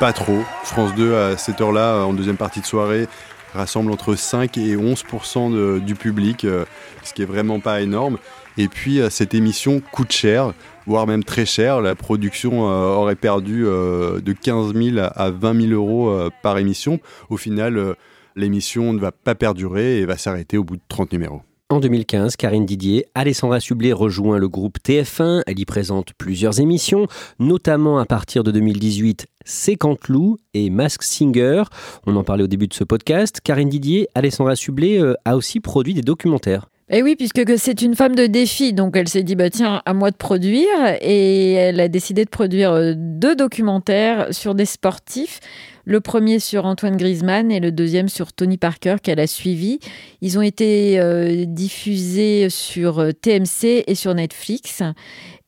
pas 0.00 0.12
trop. 0.12 0.42
France 0.64 0.92
2, 0.96 1.14
à 1.14 1.36
cette 1.36 1.60
heure-là, 1.60 2.04
en 2.04 2.12
deuxième 2.12 2.36
partie 2.36 2.60
de 2.60 2.66
soirée, 2.66 3.06
rassemble 3.54 3.90
entre 3.92 4.14
5 4.14 4.58
et 4.58 4.76
11% 4.76 5.80
du 5.80 5.94
public, 5.94 6.44
euh, 6.44 6.64
ce 7.04 7.14
qui 7.14 7.22
est 7.22 7.26
vraiment 7.26 7.60
pas 7.60 7.80
énorme. 7.80 8.18
Et 8.58 8.68
puis, 8.68 9.00
euh, 9.00 9.10
cette 9.10 9.34
émission 9.34 9.80
coûte 9.92 10.12
cher, 10.12 10.52
voire 10.86 11.06
même 11.06 11.24
très 11.24 11.46
cher. 11.46 11.80
La 11.80 11.94
production 11.94 12.68
euh, 12.68 12.94
aurait 12.94 13.16
perdu 13.16 13.62
de 13.62 14.32
15 14.32 14.74
000 14.74 14.98
à 14.98 15.30
20 15.30 15.68
000 15.68 15.72
euros 15.72 16.30
par 16.42 16.58
émission. 16.58 17.00
Au 17.30 17.36
final, 17.36 17.96
l'émission 18.36 18.92
ne 18.92 18.98
va 18.98 19.12
pas 19.12 19.34
perdurer 19.34 19.98
et 19.98 20.06
va 20.06 20.16
s'arrêter 20.16 20.58
au 20.58 20.64
bout 20.64 20.76
de 20.76 20.82
30 20.88 21.12
numéros. 21.12 21.42
En 21.74 21.80
2015, 21.80 22.36
Karine 22.36 22.66
Didier, 22.66 23.04
Alessandra 23.16 23.58
Sublet 23.58 23.92
rejoint 23.92 24.38
le 24.38 24.48
groupe 24.48 24.78
TF1. 24.78 25.42
Elle 25.44 25.58
y 25.58 25.64
présente 25.64 26.12
plusieurs 26.16 26.60
émissions, 26.60 27.08
notamment 27.40 27.98
à 27.98 28.06
partir 28.06 28.44
de 28.44 28.52
2018, 28.52 29.26
C'est 29.44 29.74
Canteloup 29.74 30.38
et 30.54 30.70
Mask 30.70 31.02
Singer. 31.02 31.64
On 32.06 32.14
en 32.14 32.22
parlait 32.22 32.44
au 32.44 32.46
début 32.46 32.68
de 32.68 32.74
ce 32.74 32.84
podcast. 32.84 33.40
Karine 33.42 33.70
Didier, 33.70 34.06
Alessandra 34.14 34.54
Sublet 34.54 35.00
euh, 35.00 35.14
a 35.24 35.34
aussi 35.36 35.58
produit 35.58 35.94
des 35.94 36.02
documentaires. 36.02 36.68
Eh 36.90 37.02
oui, 37.02 37.16
puisque 37.16 37.42
c'est 37.58 37.82
une 37.82 37.96
femme 37.96 38.14
de 38.14 38.26
défi, 38.26 38.72
donc 38.72 38.96
elle 38.96 39.08
s'est 39.08 39.24
dit 39.24 39.34
bah 39.34 39.50
tiens 39.50 39.82
à 39.84 39.94
moi 39.94 40.12
de 40.12 40.16
produire 40.16 40.68
et 41.00 41.54
elle 41.54 41.80
a 41.80 41.88
décidé 41.88 42.24
de 42.24 42.30
produire 42.30 42.70
euh, 42.70 42.92
deux 42.94 43.34
documentaires 43.34 44.28
sur 44.32 44.54
des 44.54 44.66
sportifs. 44.66 45.40
Le 45.86 46.00
premier 46.00 46.38
sur 46.38 46.64
Antoine 46.64 46.96
Griezmann 46.96 47.52
et 47.52 47.60
le 47.60 47.70
deuxième 47.70 48.08
sur 48.08 48.32
Tony 48.32 48.56
Parker 48.56 48.96
qu'elle 49.02 49.20
a 49.20 49.26
suivi. 49.26 49.80
Ils 50.22 50.38
ont 50.38 50.42
été 50.42 50.98
euh, 50.98 51.44
diffusés 51.46 52.48
sur 52.48 53.00
euh, 53.00 53.12
TMC 53.12 53.84
et 53.86 53.94
sur 53.94 54.14
Netflix. 54.14 54.82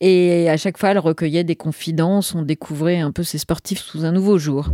Et 0.03 0.51
à 0.51 0.59
chaque 0.59 0.77
fois, 0.77 0.91
elle 0.91 0.99
recueillait 0.99 1.45
des 1.45 1.57
confidences. 1.57 2.35
On 2.35 2.43
découvrait 2.43 2.99
un 2.99 3.13
peu 3.13 3.23
ces 3.23 3.39
sportifs 3.39 3.81
sous 3.81 4.05
un 4.05 4.13
nouveau 4.13 4.37
jour. 4.37 4.69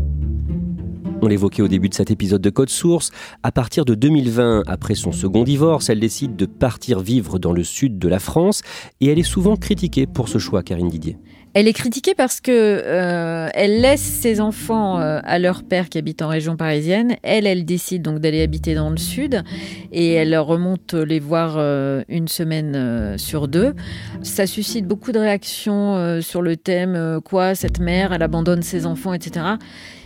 On 1.24 1.28
l'évoquait 1.28 1.62
au 1.62 1.68
début 1.68 1.88
de 1.88 1.94
cet 1.94 2.10
épisode 2.10 2.42
de 2.42 2.50
Code 2.50 2.68
Source. 2.68 3.12
À 3.44 3.52
partir 3.52 3.84
de 3.84 3.94
2020, 3.94 4.64
après 4.66 4.96
son 4.96 5.12
second 5.12 5.44
divorce, 5.44 5.88
elle 5.88 6.00
décide 6.00 6.34
de 6.34 6.46
partir 6.46 6.98
vivre 6.98 7.38
dans 7.38 7.52
le 7.52 7.62
sud 7.62 8.00
de 8.00 8.08
la 8.08 8.18
France 8.18 8.62
et 9.00 9.06
elle 9.06 9.20
est 9.20 9.22
souvent 9.22 9.54
critiquée 9.54 10.08
pour 10.08 10.28
ce 10.28 10.38
choix, 10.38 10.64
Karine 10.64 10.88
Didier. 10.88 11.18
Elle 11.54 11.68
est 11.68 11.74
critiquée 11.74 12.14
parce 12.14 12.40
que 12.40 12.50
euh, 12.50 13.48
elle 13.52 13.82
laisse 13.82 14.00
ses 14.00 14.40
enfants 14.40 14.98
euh, 14.98 15.20
à 15.22 15.38
leur 15.38 15.64
père 15.64 15.90
qui 15.90 15.98
habite 15.98 16.22
en 16.22 16.28
région 16.28 16.56
parisienne. 16.56 17.16
Elle, 17.22 17.46
elle 17.46 17.66
décide 17.66 18.00
donc 18.00 18.20
d'aller 18.20 18.40
habiter 18.40 18.74
dans 18.74 18.88
le 18.88 18.96
sud 18.96 19.42
et 19.92 20.14
elle 20.14 20.36
remonte 20.38 20.94
les 20.94 21.20
voir 21.20 21.56
euh, 21.58 22.02
une 22.08 22.26
semaine 22.26 23.18
sur 23.18 23.48
deux. 23.48 23.74
Ça 24.22 24.46
suscite 24.46 24.86
beaucoup 24.86 25.12
de 25.12 25.18
réactions 25.18 26.20
sur 26.22 26.40
le 26.40 26.56
thème 26.56 27.20
quoi 27.22 27.54
cette 27.54 27.80
mère, 27.80 28.12
elle 28.12 28.22
abandonne 28.22 28.62
ses 28.62 28.86
enfants, 28.86 29.12
etc. 29.12 29.44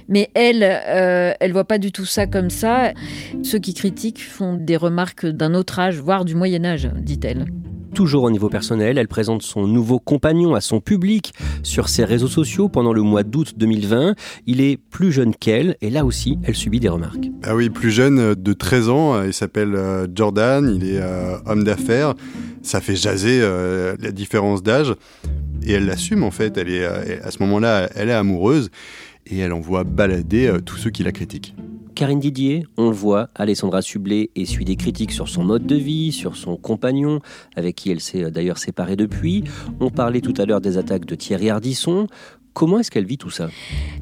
Mais 0.09 0.31
elle, 0.35 0.63
elle 0.63 1.53
voit 1.53 1.65
pas 1.65 1.79
du 1.79 1.93
tout 1.93 2.05
ça 2.05 2.27
comme 2.27 2.51
ça. 2.51 2.93
Ceux 3.43 3.59
qui 3.59 3.75
critiquent 3.75 4.23
font 4.23 4.55
des 4.55 4.77
remarques 4.77 5.27
d'un 5.27 5.55
autre 5.55 5.79
âge, 5.79 5.99
voire 5.99 6.25
du 6.25 6.35
Moyen 6.35 6.65
Âge, 6.65 6.89
dit-elle. 6.97 7.47
Toujours 7.97 8.25
au 8.25 8.31
niveau 8.31 8.51
personnel, 8.51 8.99
elle 8.99 9.09
présente 9.09 9.41
son 9.41 9.67
nouveau 9.67 9.99
compagnon 9.99 10.55
à 10.55 10.61
son 10.61 10.83
public 10.83 11.33
sur 11.63 11.89
ses 11.89 12.05
réseaux 12.05 12.29
sociaux 12.29 12.69
pendant 12.69 12.93
le 12.93 13.01
mois 13.01 13.23
d'août 13.23 13.55
2020. 13.57 14.15
Il 14.47 14.61
est 14.61 14.77
plus 14.77 15.13
jeune 15.13 15.35
qu'elle 15.35 15.79
et 15.81 15.89
là 15.89 16.05
aussi, 16.05 16.39
elle 16.45 16.55
subit 16.55 16.79
des 16.79 16.91
remarques. 16.91 17.31
Ah 17.43 17.57
oui, 17.57 17.71
plus 17.71 17.91
jeune, 17.91 18.19
euh, 18.19 18.35
de 18.35 18.53
13 18.53 18.91
ans. 18.91 19.15
Euh, 19.15 19.27
il 19.29 19.33
s'appelle 19.33 19.75
euh, 19.75 20.07
Jordan, 20.15 20.71
il 20.79 20.87
est 20.87 21.01
homme 21.47 21.65
d'affaires. 21.65 22.13
Ça 22.61 22.83
fait 22.83 22.97
jaser 22.97 23.41
la 23.41 24.13
différence 24.13 24.63
d'âge 24.63 24.93
et 25.67 25.73
elle 25.73 25.87
l'assume 25.87 26.23
en 26.23 26.31
fait. 26.31 26.59
Elle 26.59 26.69
est 26.69 26.85
à 26.85 27.31
ce 27.31 27.39
moment-là, 27.45 27.89
elle 27.95 28.11
est 28.11 28.13
amoureuse. 28.13 28.69
et 29.27 29.39
elle 29.39 29.53
envoie 29.53 29.85
balader 29.85 30.47
euh, 30.49 30.61
tous 30.61 30.77
ceux 30.77 30.91
qui 30.91 31.03
la 31.03 31.13
critiquent. 31.13 31.55
Karine 31.97 32.21
Didier, 32.21 32.67
on 32.77 32.91
le 32.91 32.95
voit, 32.95 33.31
Alessandra 33.35 33.81
Sublet 33.81 34.29
essuie 34.37 34.67
des 34.67 34.77
critiques 34.77 35.13
sur 35.13 35.31
son 35.31 35.43
mode 35.43 35.67
de 35.67 35.77
vie, 35.77 36.13
sur 36.13 36.37
son 36.37 36.59
compagnon, 36.59 37.21
avec 37.57 37.75
qui 37.75 37.91
elle 37.91 38.01
s'est 38.01 38.25
euh, 38.25 38.31
d'ailleurs 38.31 38.59
séparée 38.59 38.97
depuis. 38.97 39.45
On 39.81 39.89
parlait 39.89 40.21
tout 40.21 40.35
à 40.37 40.45
l'heure 40.45 40.61
des 40.61 40.77
attaques 40.77 41.07
de 41.07 41.15
Thierry 41.15 41.49
Ardisson. 41.49 42.07
Comment 42.57 42.79
est-ce 42.79 42.91
qu'elle 42.91 43.05
vit 43.05 43.19
tout 43.19 43.29
ça 43.29 43.51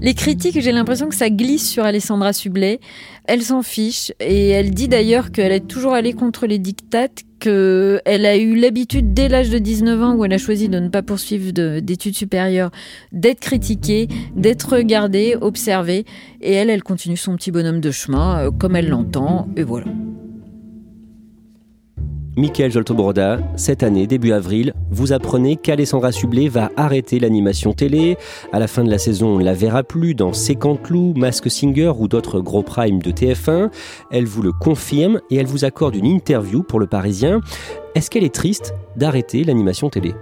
Les 0.01 0.15
critiques, 0.15 0.61
j'ai 0.61 0.71
l'impression 0.71 1.09
que 1.09 1.17
ça 1.17 1.29
glisse 1.29 1.69
sur 1.69 1.83
Alessandra 1.83 2.33
Sublet. 2.33 2.79
Elle 3.25 3.43
s'en 3.43 3.65
fiche 3.65 4.13
et 4.21 4.51
elle 4.51 4.71
dit 4.71 4.87
d'ailleurs 4.87 5.33
qu'elle 5.33 5.51
est 5.51 5.67
toujours 5.67 5.93
allée 5.93 6.13
contre 6.13 6.47
les 6.47 6.61
dictates, 6.61 7.25
qu'elle 7.41 8.01
a 8.07 8.37
eu 8.37 8.55
l'habitude 8.55 9.13
dès 9.13 9.29
l'âge 9.29 9.51
de 9.51 9.59
19 9.59 10.03
ans 10.05 10.15
où 10.15 10.25
elle 10.25 10.33
a 10.33 10.39
choisi 10.39 10.69
de 10.69 10.79
ne 10.79 10.89
pas 10.89 11.03
poursuivre 11.03 11.51
d'études 11.81 12.15
supérieures, 12.15 12.71
d'être 13.11 13.41
critiquée, 13.41 14.07
d'être 14.37 14.77
regardée, 14.77 15.37
observée. 15.41 16.05
Et 16.41 16.53
elle, 16.53 16.71
elle 16.71 16.85
continue 16.85 17.17
son 17.17 17.35
petit 17.35 17.51
bonhomme 17.51 17.81
de 17.81 17.91
chemin 17.91 18.39
euh, 18.39 18.51
comme 18.53 18.77
elle 18.77 18.89
l'entend. 18.89 19.49
Et 19.57 19.65
voilà. 19.65 19.87
Michael 22.37 22.73
Joltobroda, 22.73 23.39
cette 23.55 23.85
année, 23.85 24.09
début 24.09 24.33
avril, 24.33 24.75
vous 24.91 25.13
apprenez 25.13 25.55
qu'Alessandra 25.55 26.11
Sublet 26.11 26.49
va 26.49 26.71
arrêter 26.77 27.21
l'animation 27.21 27.75
télé. 27.75 28.17
À 28.53 28.59
la 28.59 28.67
fin 28.67 28.83
de 28.83 28.91
la 28.91 28.99
saison, 28.99 29.29
on 29.29 29.39
ne 29.39 29.45
la 29.45 29.55
verra 29.55 29.85
plus 29.85 30.17
dans 30.17 30.33
Séquent 30.33 30.91
Loup, 30.91 31.15
Mask 31.17 31.49
Singer 31.49 31.93
ou 31.97 32.09
d'autres 32.09 32.41
gros 32.41 32.65
primes 32.65 33.01
de 33.01 33.13
TF1. 33.13 33.71
Elle 34.11 34.27
vous 34.27 34.43
le 34.43 34.51
confirme 34.51 35.21
et 35.31 35.37
elle 35.37 35.47
vous 35.47 35.65
accorde 35.65 35.95
une 35.95 36.07
interview 36.07 36.65
pour 36.65 36.81
Le 36.81 36.89
Parisien. 36.89 37.41
Est-ce 37.95 38.11
qu'elle 38.11 38.25
est 38.25 38.35
triste 38.35 38.75
d'arrêter 38.97 39.45
l'animation 39.45 39.89
télé? 39.89 40.13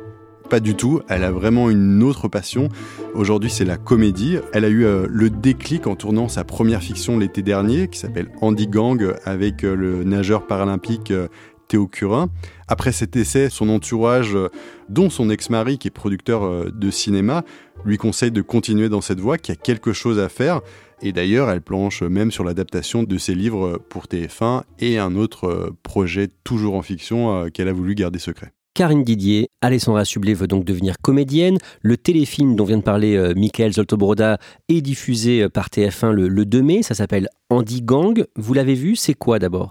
Pas 0.53 0.61
du 0.61 0.75
tout, 0.75 1.01
elle 1.09 1.25
a 1.25 1.33
vraiment 1.33 1.70
une 1.70 2.03
autre 2.03 2.29
passion. 2.29 2.68
Aujourd'hui, 3.14 3.48
c'est 3.48 3.64
la 3.64 3.79
comédie. 3.79 4.37
Elle 4.53 4.66
a 4.66 4.68
eu 4.68 4.85
euh, 4.85 5.07
le 5.09 5.31
déclic 5.31 5.87
en 5.87 5.96
tournant 5.96 6.29
sa 6.29 6.44
première 6.44 6.83
fiction 6.83 7.18
l'été 7.18 7.40
dernier, 7.40 7.88
qui 7.88 7.98
s'appelle 7.98 8.29
Andy 8.42 8.66
Gang, 8.66 9.14
avec 9.25 9.64
euh, 9.64 9.75
le 9.75 10.05
nageur 10.05 10.46
paralympique 10.46 11.11
euh, 11.11 11.29
Théo 11.72 11.87
Curin. 11.87 12.28
Après 12.68 12.92
cet 12.92 13.16
essai, 13.16 13.48
son 13.48 13.70
entourage, 13.70 14.37
euh, 14.37 14.50
dont 14.90 15.08
son 15.08 15.30
ex-mari 15.30 15.78
qui 15.78 15.88
est 15.88 15.90
producteur 15.90 16.42
euh, 16.42 16.70
de 16.70 16.90
cinéma, 16.90 17.44
lui 17.87 17.96
conseille 17.96 18.30
de 18.30 18.42
continuer 18.42 18.90
dans 18.90 19.00
cette 19.00 19.20
voie, 19.20 19.38
qu'il 19.38 19.54
y 19.54 19.56
a 19.56 19.61
quelque 19.61 19.94
chose 19.94 20.18
à 20.18 20.28
faire. 20.28 20.61
Et 21.00 21.12
d'ailleurs, 21.12 21.48
elle 21.48 21.62
planche 21.62 22.02
même 22.02 22.30
sur 22.30 22.44
l'adaptation 22.44 23.04
de 23.04 23.16
ses 23.16 23.35
livres 23.35 23.80
pour 23.88 24.04
TF1 24.04 24.64
et 24.80 24.98
un 24.98 25.16
autre 25.16 25.46
euh, 25.46 25.70
projet 25.82 26.28
toujours 26.44 26.74
en 26.74 26.82
fiction 26.82 27.48
qu'elle 27.48 27.68
a 27.68 27.72
voulu 27.72 27.94
garder 27.94 28.18
secret. 28.18 28.52
Karine 28.74 29.02
Didier, 29.02 29.48
Alessandra 29.62 30.04
Sublet 30.04 30.35
veut 30.35 30.48
donc 30.48 30.66
devenir 30.66 30.96
comédienne. 31.00 31.56
Le 31.80 31.96
téléfilm 31.96 32.54
dont 32.54 32.64
vient 32.64 32.78
de 32.78 32.82
parler 32.82 33.32
Michael 33.35 33.72
Zoltobroda 33.72 34.38
est 34.68 34.80
diffusé 34.82 35.48
par 35.48 35.68
TF1 35.68 36.11
le, 36.11 36.28
le 36.28 36.44
2 36.46 36.62
mai. 36.62 36.82
Ça 36.82 36.94
s'appelle 36.94 37.28
Andy 37.50 37.82
Gang. 37.82 38.24
Vous 38.37 38.54
l'avez 38.54 38.74
vu? 38.74 38.96
C'est 38.96 39.12
quoi 39.12 39.38
d'abord? 39.38 39.70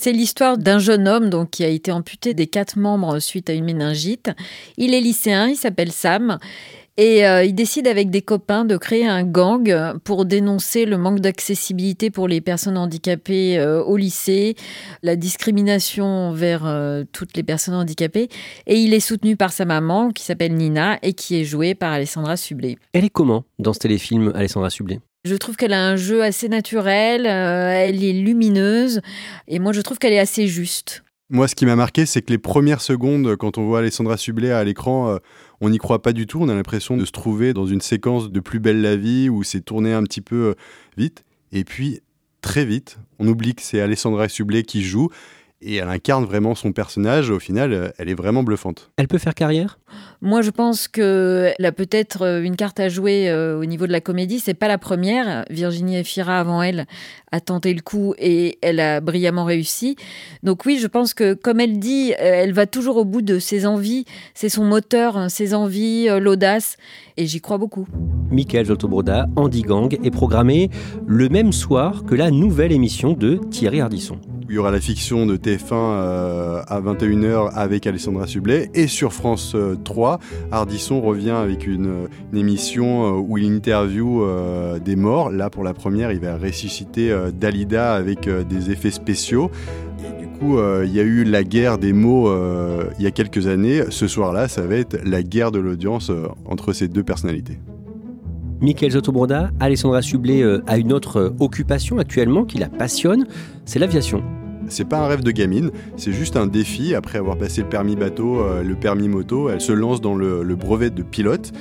C'est 0.00 0.12
l'histoire 0.12 0.56
d'un 0.56 0.78
jeune 0.78 1.06
homme 1.06 1.28
donc, 1.28 1.50
qui 1.50 1.62
a 1.62 1.68
été 1.68 1.92
amputé 1.92 2.32
des 2.32 2.46
quatre 2.46 2.78
membres 2.78 3.18
suite 3.18 3.50
à 3.50 3.52
une 3.52 3.64
méningite. 3.64 4.30
Il 4.78 4.94
est 4.94 5.00
lycéen, 5.00 5.48
il 5.48 5.56
s'appelle 5.56 5.92
Sam. 5.92 6.38
Et 6.96 7.26
euh, 7.26 7.44
il 7.44 7.54
décide 7.54 7.86
avec 7.86 8.10
des 8.10 8.20
copains 8.20 8.64
de 8.64 8.76
créer 8.76 9.06
un 9.06 9.24
gang 9.24 9.98
pour 10.04 10.24
dénoncer 10.24 10.86
le 10.86 10.98
manque 10.98 11.20
d'accessibilité 11.20 12.10
pour 12.10 12.28
les 12.28 12.40
personnes 12.40 12.76
handicapées 12.76 13.58
euh, 13.58 13.82
au 13.82 13.96
lycée, 13.96 14.54
la 15.02 15.16
discrimination 15.16 16.04
envers 16.04 16.66
euh, 16.66 17.04
toutes 17.12 17.36
les 17.36 17.42
personnes 17.42 17.74
handicapées. 17.74 18.28
Et 18.66 18.76
il 18.76 18.92
est 18.92 19.00
soutenu 19.00 19.36
par 19.36 19.52
sa 19.52 19.64
maman 19.66 20.10
qui 20.10 20.24
s'appelle 20.24 20.54
Nina 20.54 20.98
et 21.02 21.12
qui 21.12 21.40
est 21.40 21.44
jouée 21.44 21.74
par 21.74 21.92
Alessandra 21.92 22.36
Sublet. 22.36 22.76
Elle 22.92 23.04
est 23.04 23.10
comment 23.10 23.44
dans 23.58 23.72
ce 23.72 23.78
téléfilm, 23.78 24.32
Alessandra 24.34 24.70
Sublet? 24.70 25.00
Je 25.24 25.34
trouve 25.34 25.56
qu'elle 25.56 25.72
a 25.72 25.86
un 25.86 25.96
jeu 25.96 26.22
assez 26.22 26.48
naturel, 26.48 27.26
euh, 27.26 27.70
elle 27.70 28.02
est 28.02 28.12
lumineuse, 28.12 29.00
et 29.48 29.58
moi 29.58 29.72
je 29.72 29.80
trouve 29.80 29.98
qu'elle 29.98 30.12
est 30.12 30.18
assez 30.18 30.46
juste. 30.46 31.02
Moi, 31.32 31.46
ce 31.46 31.54
qui 31.54 31.64
m'a 31.64 31.76
marqué, 31.76 32.06
c'est 32.06 32.22
que 32.22 32.32
les 32.32 32.38
premières 32.38 32.80
secondes, 32.80 33.36
quand 33.36 33.56
on 33.56 33.64
voit 33.64 33.78
Alessandra 33.78 34.16
Sublet 34.16 34.50
à 34.50 34.64
l'écran, 34.64 35.10
euh, 35.10 35.18
on 35.60 35.70
n'y 35.70 35.78
croit 35.78 36.02
pas 36.02 36.12
du 36.12 36.26
tout. 36.26 36.40
On 36.42 36.48
a 36.48 36.54
l'impression 36.54 36.96
de 36.96 37.04
se 37.04 37.12
trouver 37.12 37.52
dans 37.52 37.66
une 37.66 37.80
séquence 37.80 38.32
de 38.32 38.40
Plus 38.40 38.58
belle 38.58 38.80
la 38.80 38.96
vie 38.96 39.28
où 39.28 39.44
c'est 39.44 39.60
tourné 39.60 39.92
un 39.92 40.02
petit 40.02 40.22
peu 40.22 40.34
euh, 40.34 40.54
vite. 40.96 41.22
Et 41.52 41.62
puis, 41.62 42.00
très 42.42 42.64
vite, 42.64 42.98
on 43.20 43.28
oublie 43.28 43.54
que 43.54 43.62
c'est 43.62 43.80
Alessandra 43.80 44.28
Sublet 44.28 44.64
qui 44.64 44.82
joue 44.82 45.08
et 45.62 45.76
elle 45.76 45.88
incarne 45.88 46.24
vraiment 46.24 46.54
son 46.54 46.72
personnage. 46.72 47.30
Au 47.30 47.38
final, 47.38 47.72
euh, 47.72 47.88
elle 47.98 48.08
est 48.08 48.14
vraiment 48.14 48.42
bluffante. 48.42 48.90
Elle 48.96 49.08
peut 49.08 49.18
faire 49.18 49.34
carrière? 49.34 49.78
Moi, 50.22 50.40
je 50.40 50.50
pense 50.50 50.88
qu'elle 50.88 51.64
a 51.64 51.72
peut-être 51.72 52.22
euh, 52.22 52.42
une 52.42 52.56
carte 52.56 52.80
à 52.80 52.88
jouer 52.88 53.28
euh, 53.28 53.58
au 53.58 53.66
niveau 53.66 53.86
de 53.86 53.92
la 53.92 54.00
comédie. 54.00 54.38
C'est 54.38 54.54
pas 54.54 54.68
la 54.68 54.78
première. 54.78 55.44
Virginie 55.50 55.98
Efira, 55.98 56.38
avant 56.38 56.62
elle, 56.62 56.86
a 57.30 57.40
tenté 57.40 57.74
le 57.74 57.82
coup 57.82 58.14
et 58.18 58.58
elle 58.62 58.80
a 58.80 59.00
brillamment 59.00 59.44
réussi. 59.44 59.96
Donc 60.42 60.64
oui, 60.64 60.78
je 60.78 60.86
pense 60.86 61.12
que, 61.12 61.34
comme 61.34 61.60
elle 61.60 61.78
dit, 61.78 62.12
elle 62.18 62.52
va 62.52 62.66
toujours 62.66 62.96
au 62.96 63.04
bout 63.04 63.22
de 63.22 63.38
ses 63.38 63.66
envies. 63.66 64.06
C'est 64.34 64.48
son 64.48 64.64
moteur, 64.64 65.16
hein, 65.16 65.28
ses 65.28 65.54
envies, 65.54 66.08
l'audace. 66.20 66.76
Et 67.16 67.26
j'y 67.26 67.40
crois 67.40 67.58
beaucoup. 67.58 67.86
Michael 68.30 68.64
Jotobroda, 68.64 69.28
Andy 69.36 69.62
Gang, 69.62 69.98
est 70.02 70.10
programmé 70.10 70.70
le 71.06 71.28
même 71.28 71.52
soir 71.52 72.04
que 72.04 72.14
la 72.14 72.30
nouvelle 72.30 72.72
émission 72.72 73.12
de 73.12 73.40
Thierry 73.50 73.80
Ardisson. 73.80 74.18
Il 74.50 74.54
y 74.54 74.58
aura 74.58 74.72
la 74.72 74.80
fiction 74.80 75.26
de 75.26 75.36
TF1 75.36 75.74
euh, 75.74 76.62
à 76.66 76.80
21h 76.80 77.52
avec 77.54 77.86
Alessandra 77.86 78.26
Sublet. 78.26 78.68
Et 78.74 78.88
sur 78.88 79.12
France 79.12 79.54
3, 79.84 80.14
euh, 80.14 80.46
Ardisson 80.50 81.00
revient 81.00 81.30
avec 81.30 81.68
une, 81.68 82.08
émission 82.34 83.06
euh, 83.06 83.20
où 83.20 83.38
il 83.38 83.44
interview 83.44 84.26
des 84.84 84.96
morts. 84.96 85.30
Là, 85.30 85.50
pour 85.50 85.62
la 85.62 85.72
première, 85.72 86.10
il 86.10 86.18
va 86.18 86.36
ressusciter 86.36 87.16
Dalida 87.32 87.94
avec 87.94 88.28
des 88.28 88.72
effets 88.72 88.90
spéciaux. 88.90 89.52
Et 90.00 90.20
du 90.20 90.26
coup, 90.26 90.58
il 90.82 90.92
y 90.92 90.98
a 90.98 91.04
eu 91.04 91.22
la 91.22 91.44
guerre 91.44 91.78
des 91.78 91.92
mots 91.92 92.28
il 92.98 93.04
y 93.04 93.06
a 93.06 93.12
quelques 93.12 93.46
années. 93.46 93.84
Ce 93.90 94.08
soir-là, 94.08 94.48
ça 94.48 94.62
va 94.62 94.74
être 94.74 94.98
la 95.04 95.22
guerre 95.22 95.52
de 95.52 95.60
l'audience 95.60 96.10
entre 96.44 96.72
ces 96.72 96.88
deux 96.88 97.04
personnalités. 97.04 97.60
Michael 98.60 98.90
Zotobroda, 98.90 99.52
Alessandra 99.60 100.02
Sublet 100.02 100.42
a 100.66 100.76
une 100.76 100.92
autre 100.92 101.34
occupation 101.38 101.98
actuellement 101.98 102.44
qui 102.44 102.58
la 102.58 102.68
passionne, 102.68 103.26
c'est 103.64 103.78
l'aviation. 103.78 104.24
C'est 104.70 104.88
pas 104.88 104.98
un 104.98 105.06
rêve 105.08 105.22
de 105.22 105.32
gamine, 105.32 105.70
c'est 105.96 106.12
juste 106.12 106.36
un 106.36 106.46
défi. 106.46 106.94
Après 106.94 107.18
avoir 107.18 107.36
passé 107.36 107.62
le 107.62 107.68
permis 107.68 107.96
bateau, 107.96 108.40
euh, 108.40 108.62
le 108.62 108.76
permis 108.76 109.08
moto, 109.08 109.50
elle 109.50 109.60
se 109.60 109.72
lance 109.72 110.00
dans 110.00 110.14
le, 110.14 110.54
brevet 110.54 110.90
de 110.90 111.02
pilote. 111.02 111.52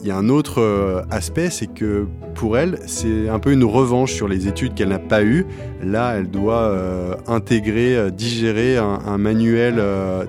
Il 0.00 0.08
y 0.08 0.10
a 0.10 0.16
un 0.16 0.28
autre 0.28 0.60
euh, 0.60 1.02
aspect, 1.10 1.50
c'est 1.50 1.66
que 1.66 2.06
pour 2.34 2.56
elle, 2.56 2.78
c'est 2.86 3.28
un 3.28 3.38
peu 3.38 3.52
une 3.52 3.64
revanche 3.64 4.12
sur 4.12 4.28
les 4.28 4.48
études 4.48 4.74
qu'elle 4.74 4.88
n'a 4.88 4.98
pas 4.98 5.22
eues. 5.22 5.46
Là, 5.82 6.14
elle 6.16 6.30
doit 6.30 6.62
euh, 6.62 7.14
intégrer, 7.26 8.10
digérer 8.10 8.78
un, 8.78 9.18
manuel 9.18 9.82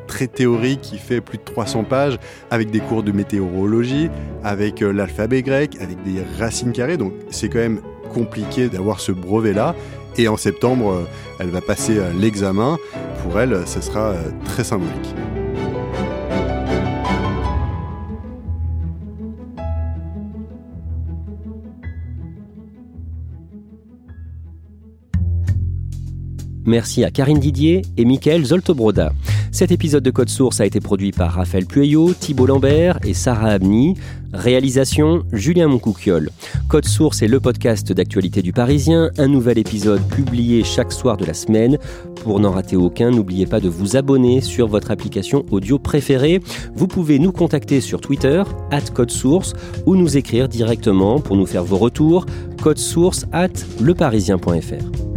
très 0.08 0.28
théorique 0.28 0.82
qui 0.82 0.98
fait 0.98 1.22
plus 1.22 1.38
de 1.38 1.44
300 1.44 1.86
pages, 1.86 2.18
avec 2.52 2.72
des 2.72 2.80
cours 2.80 3.04
de 3.04 3.12
météorologie, 3.12 4.10
avec 4.44 4.82
l'alphabet 4.82 5.44
grec, 5.44 5.78
avec 5.80 6.02
des 6.04 6.22
racines 6.40 6.74
carrées. 6.74 6.98
Donc 6.98 7.13
c'est 7.30 7.48
quand 7.48 7.60
même 7.60 7.80
compliqué 8.08 8.68
d'avoir 8.70 9.00
ce 9.00 9.12
brevet-là. 9.12 9.76
Et 10.17 10.27
en 10.27 10.38
septembre, 10.38 10.91
euh, 10.91 11.08
elle 11.39 11.49
va 11.49 11.62
passer 11.62 11.97
euh, 11.99 12.12
l'examen. 12.12 12.77
Pour 13.23 13.39
elle, 13.39 13.67
ce 13.67 13.82
sera 13.82 14.12
euh, 14.12 14.32
très 14.45 14.63
symbolique. 14.63 15.15
Merci 26.67 27.06
à 27.06 27.12
Karine 27.12 27.39
Didier 27.39 27.82
et 27.95 28.03
Michael 28.03 28.43
Zoltobroda. 28.43 29.13
Cet 29.51 29.71
épisode 29.71 30.03
de 30.03 30.12
Code 30.12 30.27
Source 30.27 30.60
a 30.60 30.65
été 30.65 30.82
produit 30.82 31.13
par 31.13 31.32
Raphaël 31.32 31.65
Pueyo, 31.65 32.13
Thibault 32.13 32.45
Lambert 32.45 32.99
et 33.06 33.13
Sarah 33.13 33.51
Abni. 33.51 33.95
Réalisation 34.34 35.23
Julien 35.32 35.69
Moncouquiol. 35.69 36.30
Code 36.67 36.86
Source 36.86 37.21
est 37.21 37.30
le 37.30 37.39
podcast 37.39 37.93
d'actualité 37.93 38.41
du 38.41 38.51
Parisien, 38.51 39.12
un 39.17 39.30
nouvel 39.30 39.58
épisode 39.58 40.01
publié 40.10 40.65
chaque 40.65 40.91
soir 40.91 41.15
de 41.15 41.23
la 41.23 41.34
semaine. 41.34 41.77
Pour 42.23 42.41
n'en 42.41 42.51
rater 42.51 42.75
aucun, 42.75 43.12
n'oubliez 43.12 43.45
pas 43.45 43.62
de 43.62 43.69
vous 43.69 43.95
abonner 43.95 44.41
sur 44.41 44.67
votre 44.67 44.91
application 44.91 45.45
audio 45.49 45.80
préférée. 45.80 46.41
Vous 46.75 46.88
pouvez 46.88 47.17
nous 47.17 47.32
contacter 47.32 47.80
sur 47.80 48.01
Twitter, 48.01 48.43
at 48.71 48.82
Code 48.93 49.12
Source, 49.12 49.53
ou 49.86 49.95
nous 49.95 50.17
écrire 50.17 50.49
directement 50.49 51.21
pour 51.21 51.38
nous 51.38 51.45
faire 51.45 51.63
vos 51.63 51.77
retours, 51.77 52.25
code 52.62 52.77
source 52.77 53.25
at 53.32 53.53
leparisien.fr. 53.82 55.16